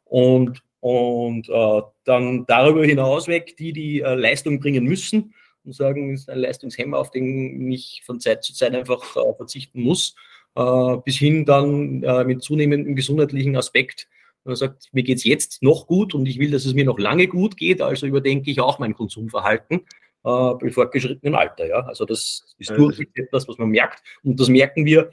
Und 0.05 0.63
und 0.79 1.49
äh, 1.49 1.81
dann 2.03 2.45
darüber 2.45 2.85
hinaus 2.85 3.27
weg, 3.27 3.55
die 3.57 3.73
die 3.73 4.01
äh, 4.01 4.15
Leistung 4.15 4.59
bringen 4.59 4.85
müssen 4.85 5.33
und 5.63 5.73
sagen, 5.73 6.13
es 6.13 6.21
ist 6.21 6.29
ein 6.29 6.39
Leistungshemmer, 6.39 6.97
auf 6.97 7.11
den 7.11 7.69
ich 7.71 8.01
von 8.05 8.19
Zeit 8.19 8.43
zu 8.43 8.53
Zeit 8.53 8.73
einfach 8.73 9.15
äh, 9.15 9.33
verzichten 9.35 9.81
muss, 9.81 10.15
äh, 10.55 10.97
bis 11.03 11.17
hin 11.17 11.45
dann 11.45 12.03
äh, 12.03 12.23
mit 12.23 12.41
zunehmendem 12.41 12.95
gesundheitlichen 12.95 13.55
Aspekt, 13.55 14.07
man 14.43 14.55
sagt, 14.55 14.87
mir 14.93 15.03
geht 15.03 15.17
es 15.17 15.25
jetzt 15.25 15.61
noch 15.61 15.87
gut 15.87 16.15
und 16.15 16.25
ich 16.25 16.39
will, 16.39 16.51
dass 16.51 16.63
es 16.63 16.73
mir 16.73 16.85
noch 16.85 16.99
lange 16.99 17.27
gut 17.27 17.57
geht, 17.57 17.81
also 17.81 18.07
überdenke 18.07 18.49
ich 18.49 18.61
auch 18.61 18.79
mein 18.79 18.93
Konsumverhalten 18.93 19.81
äh, 20.23 20.51
im 20.61 20.71
fortgeschrittenen 20.71 21.35
Alter. 21.35 21.67
Ja? 21.67 21.79
Also 21.81 22.05
das 22.05 22.55
ist 22.57 22.69
durchaus 22.69 23.05
etwas, 23.15 23.45
was 23.49 23.57
man 23.57 23.69
merkt 23.69 24.01
und 24.23 24.39
das 24.39 24.47
merken 24.47 24.85
wir 24.85 25.11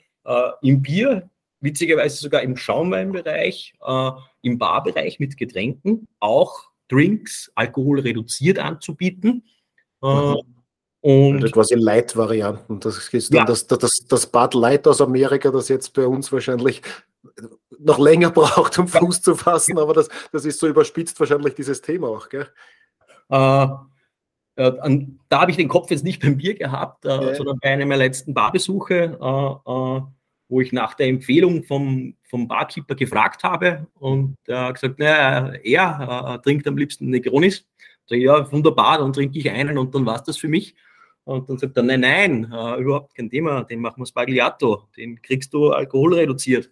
im 0.62 0.80
Bier, 0.80 1.28
witzigerweise 1.64 2.18
sogar 2.18 2.42
im 2.42 2.56
Schaumweinbereich, 2.56 3.74
äh, 3.84 4.10
im 4.42 4.58
Barbereich 4.58 5.18
mit 5.18 5.36
Getränken 5.36 6.06
auch 6.20 6.70
Drinks 6.88 7.50
alkoholreduziert 7.54 8.58
anzubieten. 8.58 9.44
Äh, 10.02 10.06
mhm. 10.06 10.36
Und 11.00 11.42
also 11.42 11.52
quasi 11.52 11.74
Light-Varianten. 11.74 12.80
Das 12.80 13.08
ist 13.12 13.32
ja. 13.32 13.44
das, 13.44 13.66
das, 13.66 13.90
das 14.08 14.26
Bad 14.26 14.54
Light 14.54 14.86
aus 14.86 15.00
Amerika, 15.00 15.50
das 15.50 15.68
jetzt 15.68 15.92
bei 15.92 16.06
uns 16.06 16.32
wahrscheinlich 16.32 16.82
noch 17.78 17.98
länger 17.98 18.30
braucht, 18.32 18.78
um 18.78 18.88
Fuß 18.88 19.22
zu 19.22 19.34
fassen, 19.34 19.78
aber 19.78 19.92
das, 19.92 20.08
das 20.32 20.44
ist 20.44 20.60
so 20.60 20.66
überspitzt 20.66 21.18
wahrscheinlich 21.20 21.54
dieses 21.54 21.82
Thema 21.82 22.08
auch, 22.08 22.28
gell? 22.28 22.48
Äh, 23.30 23.66
äh, 24.56 25.06
da 25.28 25.40
habe 25.40 25.50
ich 25.50 25.56
den 25.56 25.68
Kopf 25.68 25.90
jetzt 25.90 26.04
nicht 26.04 26.22
beim 26.22 26.36
Bier 26.36 26.54
gehabt, 26.54 27.04
äh, 27.04 27.08
ja. 27.08 27.34
sondern 27.34 27.58
bei 27.60 27.70
einem 27.70 27.88
meiner 27.88 28.04
letzten 28.04 28.34
Barbesuche 28.34 29.18
äh, 29.20 29.70
äh, 29.70 30.00
wo 30.54 30.60
ich 30.60 30.70
nach 30.70 30.94
der 30.94 31.08
Empfehlung 31.08 31.64
vom, 31.64 32.14
vom 32.22 32.46
Barkeeper 32.46 32.94
gefragt 32.94 33.42
habe 33.42 33.88
und 33.98 34.36
er 34.46 34.66
hat 34.66 34.74
gesagt, 34.74 35.00
naja, 35.00 35.52
er 35.64 36.36
äh, 36.36 36.42
trinkt 36.42 36.68
am 36.68 36.76
liebsten 36.76 37.10
Negronis. 37.10 37.66
Sag 38.06 38.18
ich, 38.18 38.24
ja, 38.24 38.52
wunderbar, 38.52 38.98
dann 38.98 39.12
trinke 39.12 39.36
ich 39.36 39.50
einen 39.50 39.76
und 39.78 39.92
dann 39.96 40.06
war 40.06 40.14
es 40.14 40.22
das 40.22 40.36
für 40.36 40.46
mich. 40.46 40.76
Und 41.24 41.50
dann 41.50 41.58
sagt 41.58 41.76
er, 41.76 41.82
nein, 41.82 42.00
nein, 42.00 42.52
äh, 42.52 42.80
überhaupt 42.80 43.16
kein 43.16 43.30
Thema, 43.30 43.64
den 43.64 43.80
machen 43.80 44.00
wir 44.00 44.06
Spagliato, 44.06 44.84
den 44.96 45.20
kriegst 45.20 45.52
du 45.52 45.72
alkoholreduziert. 45.72 46.70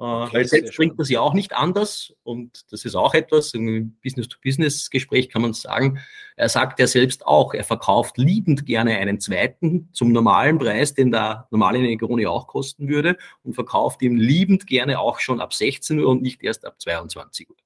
Okay, 0.00 0.32
weil 0.32 0.44
selbst 0.44 0.76
bringt 0.76 0.98
das 1.00 1.10
ja 1.10 1.20
auch 1.20 1.34
nicht 1.34 1.54
anders 1.54 2.14
und 2.22 2.70
das 2.70 2.84
ist 2.84 2.94
auch 2.94 3.14
etwas, 3.14 3.52
im 3.52 3.96
Business-to-Business-Gespräch 4.00 5.28
kann 5.28 5.42
man 5.42 5.54
sagen, 5.54 5.98
er 6.36 6.48
sagt 6.48 6.78
ja 6.78 6.86
selbst 6.86 7.26
auch, 7.26 7.52
er 7.52 7.64
verkauft 7.64 8.16
liebend 8.16 8.64
gerne 8.64 8.96
einen 8.98 9.18
zweiten 9.18 9.88
zum 9.92 10.12
normalen 10.12 10.58
Preis, 10.58 10.94
den 10.94 11.10
der 11.10 11.48
normale 11.50 11.80
Negroni 11.80 12.26
auch 12.26 12.46
kosten 12.46 12.88
würde 12.88 13.16
und 13.42 13.54
verkauft 13.54 14.00
ihm 14.02 14.14
liebend 14.14 14.68
gerne 14.68 15.00
auch 15.00 15.18
schon 15.18 15.40
ab 15.40 15.52
16 15.52 15.98
Uhr 15.98 16.08
und 16.08 16.22
nicht 16.22 16.44
erst 16.44 16.64
ab 16.64 16.80
22 16.80 17.50
Uhr. 17.50 17.56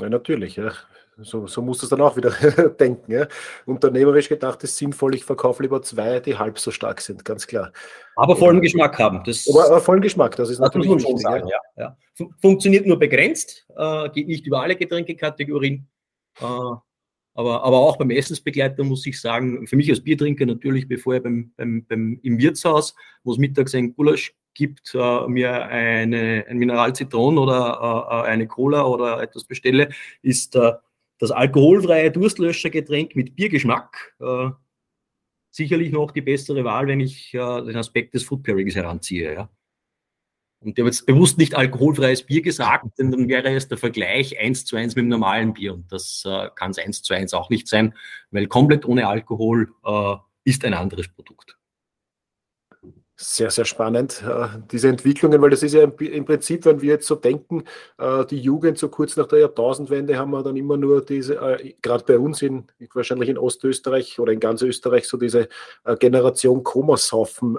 Ja, 0.00 0.08
natürlich, 0.08 0.56
ja. 0.56 0.72
So, 1.22 1.46
so 1.46 1.62
muss 1.62 1.82
es 1.82 1.88
dann 1.88 2.00
auch 2.00 2.16
wieder 2.16 2.30
denken. 2.80 3.12
Ja. 3.12 3.26
Unternehmerisch 3.66 4.28
gedacht 4.28 4.62
ist 4.64 4.76
sinnvoll, 4.76 5.14
ich 5.14 5.24
verkaufe 5.24 5.62
lieber 5.62 5.82
zwei, 5.82 6.20
die 6.20 6.36
halb 6.36 6.58
so 6.58 6.70
stark 6.70 7.00
sind, 7.00 7.24
ganz 7.24 7.46
klar. 7.46 7.72
Aber 8.16 8.36
vollen 8.36 8.56
ja. 8.56 8.62
Geschmack 8.62 8.98
haben. 8.98 9.22
Das, 9.24 9.48
aber, 9.48 9.66
aber, 9.66 9.80
vollen 9.80 10.02
Geschmack, 10.02 10.36
das 10.36 10.50
ist 10.50 10.58
das 10.58 10.66
natürlich 10.66 10.90
wichtig. 10.90 11.20
Sagen, 11.20 11.48
ja. 11.48 11.58
Ja. 11.76 11.96
Funktioniert 12.40 12.86
nur 12.86 12.98
begrenzt, 12.98 13.66
äh, 13.76 14.08
geht 14.10 14.28
nicht 14.28 14.46
über 14.46 14.62
alle 14.62 14.76
Getränkekategorien. 14.76 15.88
Äh, 16.40 16.44
aber, 17.34 17.64
aber 17.64 17.78
auch 17.78 17.96
beim 17.96 18.10
Essensbegleiter 18.10 18.84
muss 18.84 19.06
ich 19.06 19.20
sagen, 19.20 19.66
für 19.66 19.76
mich 19.76 19.88
als 19.88 20.02
Biertrinker 20.02 20.44
natürlich, 20.44 20.86
bevor 20.86 21.14
ich 21.14 21.22
beim, 21.22 21.52
beim, 21.56 21.84
beim, 21.86 22.20
im 22.22 22.38
Wirtshaus, 22.38 22.94
wo 23.24 23.32
es 23.32 23.38
mittags 23.38 23.74
ein 23.74 23.94
Gulasch 23.94 24.34
gibt, 24.54 24.94
äh, 24.94 25.26
mir 25.28 25.64
eine, 25.64 26.44
ein 26.48 26.58
Mineralzitron 26.58 27.38
oder 27.38 27.78
äh, 27.80 28.14
äh, 28.14 28.32
eine 28.32 28.46
Cola 28.46 28.84
oder 28.84 29.22
etwas 29.22 29.44
bestelle, 29.44 29.88
ist 30.20 30.56
äh, 30.56 30.72
das 31.22 31.30
alkoholfreie 31.30 32.10
Durstlöschergetränk 32.10 33.14
mit 33.14 33.36
Biergeschmack 33.36 34.12
äh, 34.18 34.50
sicherlich 35.52 35.92
noch 35.92 36.10
die 36.10 36.20
bessere 36.20 36.64
Wahl, 36.64 36.88
wenn 36.88 36.98
ich 36.98 37.32
äh, 37.32 37.62
den 37.62 37.76
Aspekt 37.76 38.14
des 38.14 38.24
Food 38.24 38.42
Pairings 38.42 38.74
heranziehe. 38.74 39.32
Ja. 39.32 39.48
Und 40.58 40.72
ich 40.72 40.82
habe 40.82 40.88
jetzt 40.88 41.06
bewusst 41.06 41.38
nicht 41.38 41.54
alkoholfreies 41.54 42.24
Bier 42.24 42.42
gesagt, 42.42 42.98
denn 42.98 43.12
dann 43.12 43.28
wäre 43.28 43.54
es 43.54 43.68
der 43.68 43.78
Vergleich 43.78 44.36
eins 44.40 44.64
zu 44.64 44.74
eins 44.74 44.96
mit 44.96 45.04
dem 45.04 45.10
normalen 45.10 45.52
Bier. 45.52 45.74
Und 45.74 45.92
das 45.92 46.24
äh, 46.26 46.48
kann 46.56 46.72
es 46.72 46.78
eins 46.78 47.02
zu 47.02 47.14
eins 47.14 47.34
auch 47.34 47.50
nicht 47.50 47.68
sein, 47.68 47.94
weil 48.32 48.48
komplett 48.48 48.84
ohne 48.84 49.06
Alkohol 49.06 49.72
äh, 49.84 50.16
ist 50.42 50.64
ein 50.64 50.74
anderes 50.74 51.06
Produkt. 51.06 51.56
Sehr, 53.24 53.52
sehr 53.52 53.64
spannend, 53.66 54.20
äh, 54.26 54.48
diese 54.72 54.88
Entwicklungen, 54.88 55.40
weil 55.40 55.50
das 55.50 55.62
ist 55.62 55.74
ja 55.74 55.82
im 55.84 56.24
Prinzip, 56.24 56.64
wenn 56.64 56.80
wir 56.82 56.94
jetzt 56.94 57.06
so 57.06 57.14
denken, 57.14 57.62
äh, 57.96 58.26
die 58.26 58.40
Jugend 58.40 58.78
so 58.78 58.88
kurz 58.88 59.16
nach 59.16 59.28
der 59.28 59.38
Jahrtausendwende 59.38 60.18
haben 60.18 60.32
wir 60.32 60.42
dann 60.42 60.56
immer 60.56 60.76
nur 60.76 61.04
diese, 61.04 61.36
äh, 61.36 61.74
gerade 61.82 62.02
bei 62.02 62.18
uns 62.18 62.42
in, 62.42 62.66
wahrscheinlich 62.92 63.28
in 63.28 63.38
Ostösterreich 63.38 64.18
oder 64.18 64.32
in 64.32 64.40
ganz 64.40 64.60
Österreich, 64.62 65.06
so 65.06 65.18
diese 65.18 65.48
Generation 66.00 66.64
Komasaufen 66.64 67.56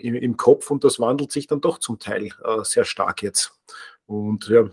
im, 0.00 0.36
Kopf 0.36 0.70
und 0.70 0.84
das 0.84 1.00
wandelt 1.00 1.32
sich 1.32 1.46
dann 1.46 1.62
doch 1.62 1.78
zum 1.78 1.98
Teil 1.98 2.30
sehr 2.62 2.84
stark 2.84 3.22
jetzt. 3.22 3.52
Und 4.06 4.48
ja, 4.48 4.68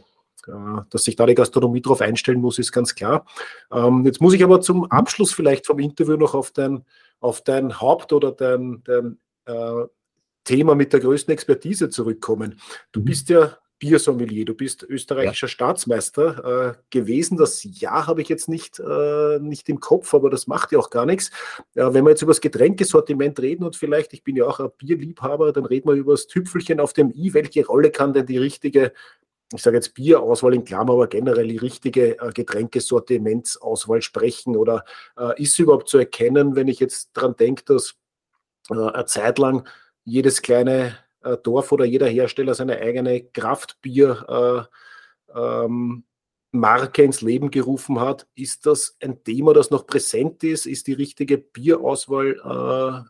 dass 0.90 1.04
sich 1.06 1.16
da 1.16 1.26
die 1.26 1.36
Gastronomie 1.36 1.82
darauf 1.82 2.02
einstellen 2.02 2.42
muss, 2.42 2.60
ist 2.60 2.74
ganz 2.74 2.96
klar. 2.96 3.26
Ähm, 3.72 4.06
jetzt 4.06 4.20
muss 4.20 4.34
ich 4.34 4.44
aber 4.44 4.60
zum 4.60 4.92
Abschluss 4.92 5.32
vielleicht 5.32 5.66
vom 5.66 5.80
Interview 5.80 6.18
noch 6.18 6.34
auf 6.34 6.52
dein, 6.52 6.84
auf 7.22 7.42
dein 7.42 7.80
Haupt- 7.80 8.12
oder 8.12 8.32
dein, 8.32 8.84
dein 8.84 9.18
Thema 10.44 10.76
mit 10.76 10.94
der 10.94 11.00
größten 11.00 11.34
Expertise 11.34 11.90
zurückkommen. 11.90 12.60
Du 12.92 13.00
mhm. 13.00 13.06
bist 13.06 13.30
ja 13.30 13.58
Biersommelier, 13.80 14.46
du 14.46 14.54
bist 14.54 14.84
österreichischer 14.84 15.48
ja. 15.48 15.52
Staatsmeister 15.52 16.70
äh, 16.70 16.74
gewesen. 16.90 17.38
Das 17.38 17.66
Jahr 17.66 18.08
habe 18.08 18.22
ich 18.22 18.30
jetzt 18.30 18.48
nicht, 18.48 18.80
äh, 18.80 19.40
nicht 19.40 19.68
im 19.68 19.82
Kopf, 19.82 20.14
aber 20.14 20.30
das 20.30 20.48
macht 20.48 20.72
ja 20.72 20.80
auch 20.80 20.90
gar 20.90 21.06
nichts. 21.06 21.32
Äh, 21.76 21.94
wenn 21.94 22.06
wir 22.06 22.12
jetzt 22.12 22.22
über 22.22 22.32
das 22.32 22.40
Getränkesortiment 22.40 23.42
reden 23.42 23.66
und 23.66 23.76
vielleicht, 23.76 24.14
ich 24.14 24.24
bin 24.24 24.38
ja 24.38 24.46
auch 24.46 24.62
ein 24.62 24.70
Bierliebhaber, 24.78 25.52
dann 25.52 25.66
reden 25.66 25.90
wir 25.90 25.96
über 25.96 26.14
das 26.14 26.28
Tüpfelchen 26.28 26.80
auf 26.80 26.94
dem 26.94 27.12
i. 27.12 27.34
Welche 27.34 27.66
Rolle 27.66 27.92
kann 27.92 28.14
denn 28.14 28.26
die 28.26 28.38
richtige 28.38 28.94
ich 29.54 29.62
sage 29.62 29.78
jetzt 29.78 29.94
Bierauswahl 29.94 30.56
in 30.56 30.64
Klammer, 30.64 30.94
aber 30.94 31.08
generell 31.08 31.48
die 31.48 31.58
richtige 31.58 32.20
äh, 32.20 32.32
Getränkesortimentsauswahl 32.32 34.02
sprechen? 34.02 34.56
Oder 34.56 34.84
äh, 35.18 35.42
ist 35.42 35.60
überhaupt 35.60 35.90
zu 35.90 35.98
erkennen, 35.98 36.56
wenn 36.56 36.68
ich 36.68 36.80
jetzt 36.80 37.12
daran 37.14 37.36
denke, 37.36 37.64
dass 37.66 37.96
äh, 38.70 38.74
eine 38.74 39.06
Zeit 39.06 39.38
lang 39.38 39.68
jedes 40.04 40.42
kleine 40.42 40.98
äh, 41.24 41.38
Dorf 41.38 41.72
oder 41.72 41.86
jeder 41.86 42.08
Hersteller 42.08 42.54
seine 42.54 42.78
eigene 42.78 43.24
Kraftbier 43.24 44.70
äh, 45.34 45.40
ähm, 45.40 46.04
Marke 46.52 47.04
ins 47.04 47.22
Leben 47.22 47.50
gerufen 47.50 48.00
hat. 48.00 48.28
Ist 48.36 48.66
das 48.66 48.96
ein 49.02 49.24
Thema, 49.24 49.54
das 49.54 49.72
noch 49.72 49.88
präsent 49.88 50.44
ist? 50.44 50.66
Ist 50.66 50.88
die 50.88 50.94
richtige 50.94 51.38
Bierauswahl 51.38 53.08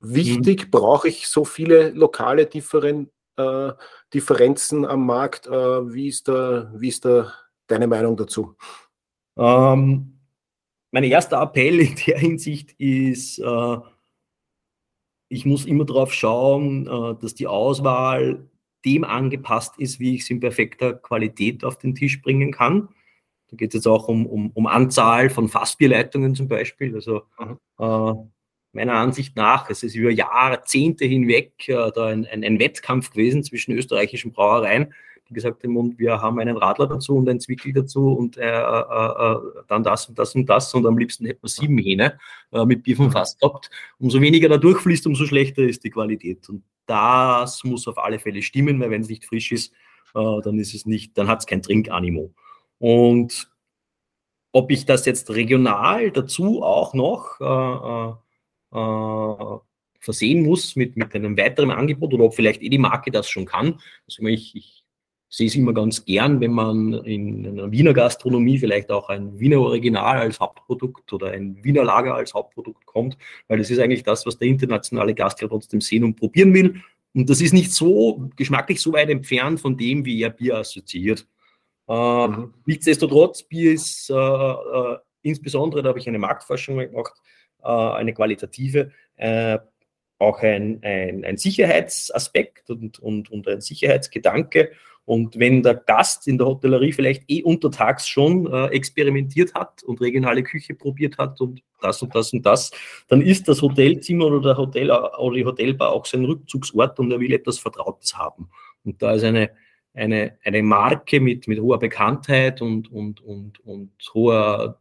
äh, 0.00 0.06
wichtig? 0.06 0.66
Mhm. 0.66 0.70
Brauche 0.70 1.08
ich 1.08 1.28
so 1.28 1.44
viele 1.44 1.90
lokale 1.90 2.46
Differen 2.46 3.10
äh, 3.36 3.72
Differenzen 4.14 4.86
am 4.86 5.04
Markt? 5.06 5.46
Äh, 5.46 5.50
wie, 5.92 6.08
ist 6.08 6.28
da, 6.28 6.72
wie 6.74 6.88
ist 6.88 7.04
da 7.04 7.32
deine 7.66 7.86
Meinung 7.86 8.16
dazu? 8.16 8.56
Ähm, 9.36 10.18
mein 10.90 11.04
erster 11.04 11.40
Appell 11.42 11.80
in 11.80 11.94
der 12.06 12.18
Hinsicht 12.18 12.72
ist, 12.78 13.38
äh, 13.38 13.76
ich 15.30 15.46
muss 15.46 15.64
immer 15.64 15.84
darauf 15.86 16.12
schauen, 16.12 16.86
äh, 16.86 17.14
dass 17.20 17.34
die 17.34 17.46
Auswahl 17.46 18.46
dem 18.84 19.04
angepasst 19.04 19.78
ist, 19.78 20.00
wie 20.00 20.14
ich 20.14 20.22
es 20.22 20.30
in 20.30 20.40
perfekter 20.40 20.94
Qualität 20.94 21.64
auf 21.64 21.78
den 21.78 21.94
Tisch 21.94 22.20
bringen 22.20 22.52
kann. 22.52 22.88
Da 23.48 23.56
geht 23.56 23.70
es 23.70 23.74
jetzt 23.74 23.86
auch 23.86 24.08
um, 24.08 24.26
um, 24.26 24.50
um 24.50 24.66
Anzahl 24.66 25.30
von 25.30 25.48
Fassbierleitungen 25.48 26.34
zum 26.34 26.48
Beispiel. 26.48 26.94
Also 26.94 27.22
mhm. 27.38 27.58
äh, 27.78 28.14
meiner 28.72 28.94
Ansicht 28.94 29.36
nach, 29.36 29.70
es 29.70 29.82
ist 29.82 29.94
über 29.94 30.10
Jahrzehnte 30.10 31.04
hinweg 31.04 31.68
äh, 31.68 31.90
da 31.94 32.06
ein, 32.06 32.26
ein, 32.26 32.42
ein, 32.44 32.58
Wettkampf 32.58 33.10
gewesen 33.10 33.44
zwischen 33.44 33.72
österreichischen 33.72 34.32
Brauereien, 34.32 34.92
gesagt 35.34 35.64
haben, 35.64 35.76
und 35.76 35.98
wir 35.98 36.20
haben 36.20 36.38
einen 36.40 36.56
Radler 36.56 36.86
dazu 36.86 37.16
und 37.16 37.28
einen 37.28 37.40
Zwickel 37.40 37.72
dazu 37.72 38.12
und 38.12 38.36
äh, 38.36 38.42
äh, 38.42 38.52
äh, 38.52 39.36
dann 39.68 39.82
das 39.82 40.08
und 40.08 40.18
das 40.18 40.34
und 40.34 40.46
das 40.46 40.72
und 40.74 40.86
am 40.86 40.98
liebsten 40.98 41.26
hätten 41.26 41.42
wir 41.42 41.48
sieben 41.48 41.78
Hähne 41.78 42.18
äh, 42.52 42.64
mit 42.64 42.82
Bier 42.82 42.96
vom. 42.96 43.10
Fass 43.10 43.36
gehabt. 43.38 43.70
Umso 43.98 44.20
weniger 44.20 44.48
da 44.48 44.56
durchfließt, 44.56 45.06
umso 45.06 45.26
schlechter 45.26 45.62
ist 45.62 45.84
die 45.84 45.90
Qualität. 45.90 46.48
Und 46.48 46.62
das 46.86 47.64
muss 47.64 47.88
auf 47.88 47.98
alle 47.98 48.18
Fälle 48.18 48.42
stimmen, 48.42 48.80
weil 48.80 48.90
wenn 48.90 49.02
es 49.02 49.08
nicht 49.08 49.24
frisch 49.24 49.52
ist, 49.52 49.72
äh, 50.14 50.40
dann 50.42 50.58
ist 50.58 50.74
es 50.74 50.86
nicht, 50.86 51.16
dann 51.18 51.28
hat 51.28 51.40
es 51.40 51.46
kein 51.46 51.62
Trinkanimo. 51.62 52.32
Und 52.78 53.50
ob 54.52 54.70
ich 54.70 54.86
das 54.86 55.06
jetzt 55.06 55.30
regional 55.30 56.10
dazu 56.10 56.62
auch 56.62 56.94
noch 56.94 57.40
äh, 57.40 58.14
versehen 60.00 60.42
muss 60.42 60.76
mit, 60.76 60.96
mit 60.96 61.14
einem 61.14 61.36
weiteren 61.36 61.70
Angebot 61.70 62.14
oder 62.14 62.24
ob 62.24 62.34
vielleicht 62.34 62.62
eh 62.62 62.68
die 62.68 62.78
Marke 62.78 63.10
das 63.10 63.28
schon 63.28 63.44
kann. 63.44 63.80
Also 64.06 64.24
ich, 64.24 64.56
ich 64.56 64.79
sehe 65.30 65.46
es 65.46 65.54
immer 65.54 65.72
ganz 65.72 66.04
gern, 66.04 66.40
wenn 66.40 66.50
man 66.50 66.92
in 67.04 67.46
einer 67.46 67.70
Wiener 67.70 67.94
Gastronomie 67.94 68.58
vielleicht 68.58 68.90
auch 68.90 69.08
ein 69.08 69.38
Wiener 69.38 69.60
Original 69.60 70.18
als 70.18 70.40
Hauptprodukt 70.40 71.12
oder 71.12 71.28
ein 71.30 71.62
Wiener 71.62 71.84
Lager 71.84 72.16
als 72.16 72.34
Hauptprodukt 72.34 72.84
kommt, 72.84 73.16
weil 73.46 73.58
das 73.58 73.70
ist 73.70 73.78
eigentlich 73.78 74.02
das, 74.02 74.26
was 74.26 74.38
der 74.38 74.48
internationale 74.48 75.14
Gast 75.14 75.40
ja 75.40 75.46
trotzdem 75.46 75.80
sehen 75.80 76.02
und 76.02 76.16
probieren 76.16 76.52
will. 76.52 76.82
Und 77.14 77.30
das 77.30 77.40
ist 77.40 77.52
nicht 77.52 77.72
so 77.72 78.28
geschmacklich 78.36 78.80
so 78.80 78.92
weit 78.92 79.08
entfernt 79.08 79.60
von 79.60 79.76
dem, 79.76 80.04
wie 80.04 80.20
er 80.20 80.30
Bier 80.30 80.58
assoziiert. 80.58 81.26
Äh, 81.88 82.28
mhm. 82.28 82.54
Nichtsdestotrotz, 82.66 83.44
Bier 83.44 83.72
ist 83.72 84.10
äh, 84.10 84.14
äh, 84.14 84.98
insbesondere, 85.22 85.82
da 85.82 85.90
habe 85.90 86.00
ich 86.00 86.08
eine 86.08 86.18
Marktforschung 86.18 86.78
gemacht, 86.78 87.14
äh, 87.62 87.68
eine 87.68 88.12
qualitative, 88.14 88.90
äh, 89.16 89.58
auch 90.18 90.40
ein, 90.40 90.80
ein, 90.82 91.24
ein 91.24 91.36
Sicherheitsaspekt 91.36 92.68
und, 92.70 92.98
und, 92.98 93.30
und 93.30 93.48
ein 93.48 93.60
Sicherheitsgedanke. 93.60 94.72
Und 95.10 95.36
wenn 95.40 95.64
der 95.64 95.74
Gast 95.74 96.28
in 96.28 96.38
der 96.38 96.46
Hotellerie 96.46 96.92
vielleicht 96.92 97.24
eh 97.28 97.42
untertags 97.42 98.06
schon 98.06 98.46
äh, 98.46 98.66
experimentiert 98.66 99.54
hat 99.54 99.82
und 99.82 100.00
regionale 100.00 100.44
Küche 100.44 100.76
probiert 100.76 101.18
hat 101.18 101.40
und 101.40 101.64
das 101.80 102.00
und 102.00 102.14
das 102.14 102.32
und 102.32 102.46
das, 102.46 102.70
dann 103.08 103.20
ist 103.20 103.48
das 103.48 103.60
Hotelzimmer 103.60 104.26
oder 104.26 104.40
der 104.40 104.56
Hotel 104.56 104.88
oder 104.88 105.34
die 105.34 105.44
Hotelbar 105.44 105.90
auch 105.90 106.06
sein 106.06 106.24
Rückzugsort 106.24 107.00
und 107.00 107.10
er 107.10 107.18
will 107.18 107.32
etwas 107.32 107.58
Vertrautes 107.58 108.16
haben. 108.16 108.50
Und 108.84 109.02
da 109.02 109.14
ist 109.14 109.24
eine, 109.24 109.50
eine, 109.94 110.38
eine 110.44 110.62
Marke 110.62 111.18
mit, 111.18 111.48
mit 111.48 111.58
hoher 111.58 111.80
Bekanntheit 111.80 112.62
und, 112.62 112.92
und, 112.92 113.20
und, 113.20 113.58
und 113.66 113.90
hoher 114.14 114.78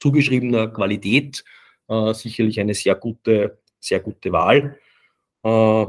zugeschriebener 0.00 0.68
Qualität 0.68 1.44
äh, 1.88 2.12
sicherlich 2.12 2.60
eine 2.60 2.74
sehr 2.74 2.94
gute, 2.94 3.58
sehr 3.80 4.00
gute 4.00 4.32
Wahl. 4.32 4.76
Äh, 5.42 5.86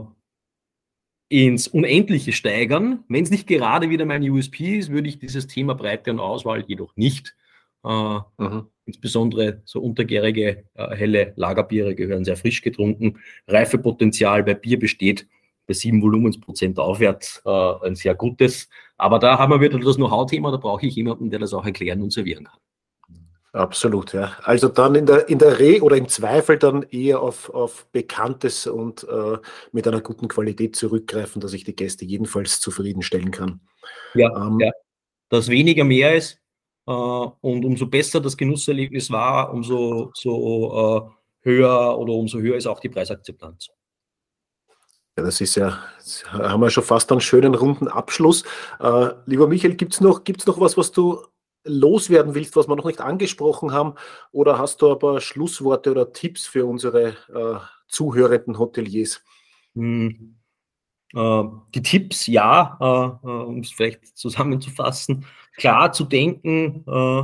ins 1.29 1.67
Unendliche 1.67 2.31
steigern, 2.31 3.03
wenn 3.07 3.23
es 3.23 3.31
nicht 3.31 3.47
gerade 3.47 3.89
wieder 3.89 4.05
mein 4.05 4.27
USP 4.29 4.77
ist, 4.77 4.91
würde 4.91 5.09
ich 5.09 5.19
dieses 5.19 5.47
Thema 5.47 5.73
Breite 5.73 6.11
und 6.11 6.19
Auswahl 6.19 6.63
jedoch 6.67 6.95
nicht. 6.95 7.35
Äh, 7.83 8.19
mhm. 8.37 8.67
Insbesondere 8.85 9.61
so 9.65 9.81
untergärige, 9.81 10.65
äh, 10.73 10.95
helle 10.95 11.33
Lagerbiere 11.35 11.95
gehören 11.95 12.25
sehr 12.25 12.37
frisch 12.37 12.61
getrunken. 12.61 13.19
Reifepotenzial 13.47 14.43
bei 14.43 14.53
Bier 14.53 14.77
besteht 14.77 15.27
bei 15.65 15.73
sieben 15.73 16.01
Volumensprozent 16.01 16.77
aufwärts 16.79 17.41
äh, 17.45 17.49
ein 17.85 17.95
sehr 17.95 18.15
gutes. 18.15 18.69
Aber 18.97 19.19
da 19.19 19.37
haben 19.39 19.51
wir 19.51 19.61
wieder 19.61 19.79
das 19.79 19.95
Know-how-Thema, 19.95 20.51
da 20.51 20.57
brauche 20.57 20.85
ich 20.85 20.95
jemanden, 20.95 21.29
der 21.29 21.39
das 21.39 21.53
auch 21.53 21.65
erklären 21.65 22.01
und 22.01 22.11
servieren 22.11 22.45
kann. 22.45 22.59
Absolut, 23.53 24.13
ja. 24.13 24.35
Also 24.41 24.67
dann 24.67 24.95
in 24.95 25.05
der, 25.05 25.29
in 25.29 25.37
der 25.37 25.59
Re- 25.59 25.81
oder 25.83 25.95
im 25.95 26.09
Zweifel 26.09 26.57
dann 26.57 26.81
eher 26.89 27.21
auf, 27.21 27.51
auf 27.51 27.85
Bekanntes 27.91 28.65
und 28.65 29.03
äh, 29.07 29.37
mit 29.71 29.87
einer 29.87 30.01
guten 30.01 30.27
Qualität 30.27 30.75
zurückgreifen, 30.75 31.39
dass 31.39 31.53
ich 31.53 31.63
die 31.63 31.75
Gäste 31.75 32.03
jedenfalls 32.03 32.59
zufriedenstellen 32.59 33.29
kann. 33.29 33.61
Ja, 34.15 34.35
ähm, 34.35 34.59
ja. 34.59 34.71
dass 35.29 35.49
weniger 35.49 35.83
mehr 35.83 36.15
ist 36.15 36.41
äh, 36.87 36.91
und 36.91 37.63
umso 37.63 37.85
besser 37.85 38.19
das 38.19 38.35
Genusserlebnis 38.35 39.11
war, 39.11 39.53
umso 39.53 40.09
so, 40.15 41.13
äh, 41.43 41.47
höher 41.47 41.99
oder 41.99 42.13
umso 42.13 42.39
höher 42.39 42.57
ist 42.57 42.65
auch 42.65 42.79
die 42.79 42.89
Preisakzeptanz. 42.89 43.67
Ja, 45.15 45.23
das 45.23 45.39
ist 45.41 45.53
ja, 45.53 45.77
haben 46.31 46.59
wir 46.59 46.71
schon 46.71 46.83
fast 46.83 47.11
einen 47.11 47.21
schönen 47.21 47.53
runden 47.53 47.87
Abschluss. 47.87 48.43
Äh, 48.79 49.09
lieber 49.27 49.47
Michael, 49.47 49.75
gibt 49.75 49.93
es 49.93 50.01
noch, 50.01 50.23
gibt's 50.23 50.47
noch 50.47 50.59
was, 50.59 50.75
was 50.75 50.91
du 50.91 51.23
loswerden 51.63 52.35
willst, 52.35 52.55
was 52.55 52.67
wir 52.67 52.75
noch 52.75 52.85
nicht 52.85 53.01
angesprochen 53.01 53.71
haben? 53.71 53.95
Oder 54.31 54.57
hast 54.57 54.81
du 54.81 54.91
aber 54.91 55.21
Schlussworte 55.21 55.91
oder 55.91 56.11
Tipps 56.13 56.45
für 56.45 56.65
unsere 56.65 57.09
äh, 57.33 57.59
zuhörenden 57.87 58.59
Hoteliers? 58.59 59.23
Hm. 59.75 60.35
Äh, 61.13 61.43
die 61.75 61.81
Tipps, 61.81 62.27
ja, 62.27 62.77
äh, 62.81 63.27
äh 63.27 63.43
um 63.43 63.59
es 63.59 63.71
vielleicht 63.71 64.17
zusammenzufassen, 64.17 65.25
klar 65.55 65.91
zu 65.91 66.03
denken, 66.05 66.83
äh, 66.87 67.23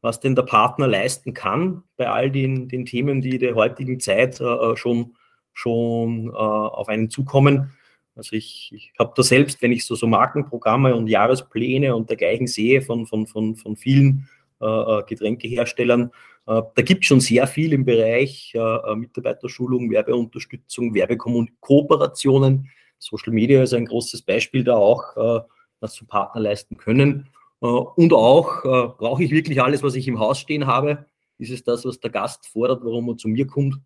was 0.00 0.20
denn 0.20 0.34
der 0.34 0.42
Partner 0.42 0.88
leisten 0.88 1.32
kann 1.34 1.84
bei 1.96 2.08
all 2.08 2.30
den, 2.30 2.68
den 2.68 2.86
Themen, 2.86 3.20
die 3.20 3.38
der 3.38 3.54
heutigen 3.54 4.00
Zeit 4.00 4.40
äh, 4.40 4.76
schon, 4.76 5.16
schon 5.52 6.34
auf 6.34 6.88
einen 6.88 7.10
zukommen 7.10 7.72
also 8.14 8.36
ich, 8.36 8.70
ich 8.74 8.92
habe 8.98 9.12
da 9.16 9.22
selbst, 9.22 9.62
wenn 9.62 9.72
ich 9.72 9.86
so, 9.86 9.94
so 9.94 10.06
Markenprogramme 10.06 10.94
und 10.94 11.06
Jahrespläne 11.06 11.94
und 11.96 12.10
dergleichen 12.10 12.46
sehe 12.46 12.82
von, 12.82 13.06
von, 13.06 13.26
von, 13.26 13.56
von 13.56 13.76
vielen 13.76 14.28
äh, 14.60 14.66
äh 14.66 15.02
Getränkeherstellern, 15.04 16.10
äh, 16.46 16.62
da 16.74 16.82
gibt 16.82 17.04
es 17.04 17.08
schon 17.08 17.20
sehr 17.20 17.46
viel 17.46 17.72
im 17.72 17.84
Bereich 17.84 18.52
äh, 18.54 18.58
äh 18.58 18.96
Mitarbeiterschulung, 18.96 19.90
Werbeunterstützung, 19.90 20.94
Werbekooperationen. 20.94 22.68
Social 22.98 23.32
Media 23.32 23.62
ist 23.62 23.74
ein 23.74 23.86
großes 23.86 24.22
Beispiel 24.22 24.64
da 24.64 24.74
auch, 24.74 25.16
äh, 25.16 25.40
was 25.80 25.94
so 25.94 26.04
Partner 26.06 26.40
leisten 26.40 26.76
können. 26.76 27.28
und 27.58 28.12
auch, 28.12 28.62
brauche 28.62 29.22
ich 29.22 29.30
wirklich 29.30 29.62
alles, 29.62 29.82
was 29.82 29.94
ich 29.94 30.06
im 30.08 30.18
Haus 30.18 30.38
stehen 30.38 30.66
habe? 30.66 31.06
Ist 31.38 31.50
es 31.50 31.64
das, 31.64 31.84
was 31.84 31.98
der 31.98 32.10
Gast 32.10 32.46
fordert, 32.46 32.84
warum 32.84 33.08
er 33.08 33.16
zu 33.16 33.28
mir 33.28 33.46
kommt? 33.46 33.76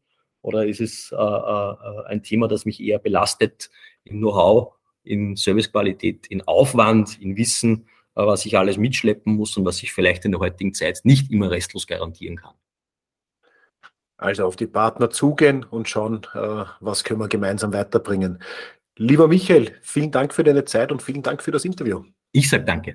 Oder 0.46 0.64
ist 0.64 0.80
es 0.80 1.11
äh, 1.11 1.16
äh, 1.16 2.04
ein 2.06 2.22
Thema, 2.22 2.46
das 2.46 2.64
mich 2.66 2.80
eher 2.80 3.00
belastet 3.00 3.68
im 4.04 4.18
Know-how, 4.18 4.74
in 5.02 5.35
Servicequalität, 5.35 6.28
in 6.28 6.40
Aufwand, 6.46 7.20
in 7.20 7.37
Wissen, 7.37 7.88
äh, 8.14 8.24
was 8.24 8.46
ich 8.46 8.56
alles 8.56 8.76
mitschleppen 8.76 9.35
muss 9.35 9.56
und 9.56 9.64
was 9.64 9.82
ich 9.82 9.92
vielleicht 9.92 10.24
in 10.24 10.30
der 10.30 10.38
heutigen 10.38 10.72
Zeit 10.72 11.00
nicht 11.02 11.32
immer 11.32 11.50
restlos 11.50 11.88
garantieren 11.88 12.37
kann? 12.37 12.54
Also 14.18 14.46
auf 14.46 14.54
die 14.54 14.68
Partner 14.68 15.11
zugehen 15.11 15.64
und 15.64 15.88
schauen, 15.88 16.22
äh, 16.35 16.64
was 16.78 17.02
können 17.02 17.18
wir 17.18 17.28
gemeinsam 17.28 17.72
weiterbringen. 17.72 18.40
Lieber 18.96 19.26
Michael, 19.26 19.72
vielen 19.82 20.12
Dank 20.12 20.32
für 20.32 20.44
deine 20.44 20.64
Zeit 20.64 20.92
und 20.92 21.02
vielen 21.02 21.22
Dank 21.22 21.42
für 21.42 21.50
das 21.50 21.64
Interview. 21.64 22.04
Ich 22.30 22.48
sage 22.48 22.64
danke. 22.64 22.94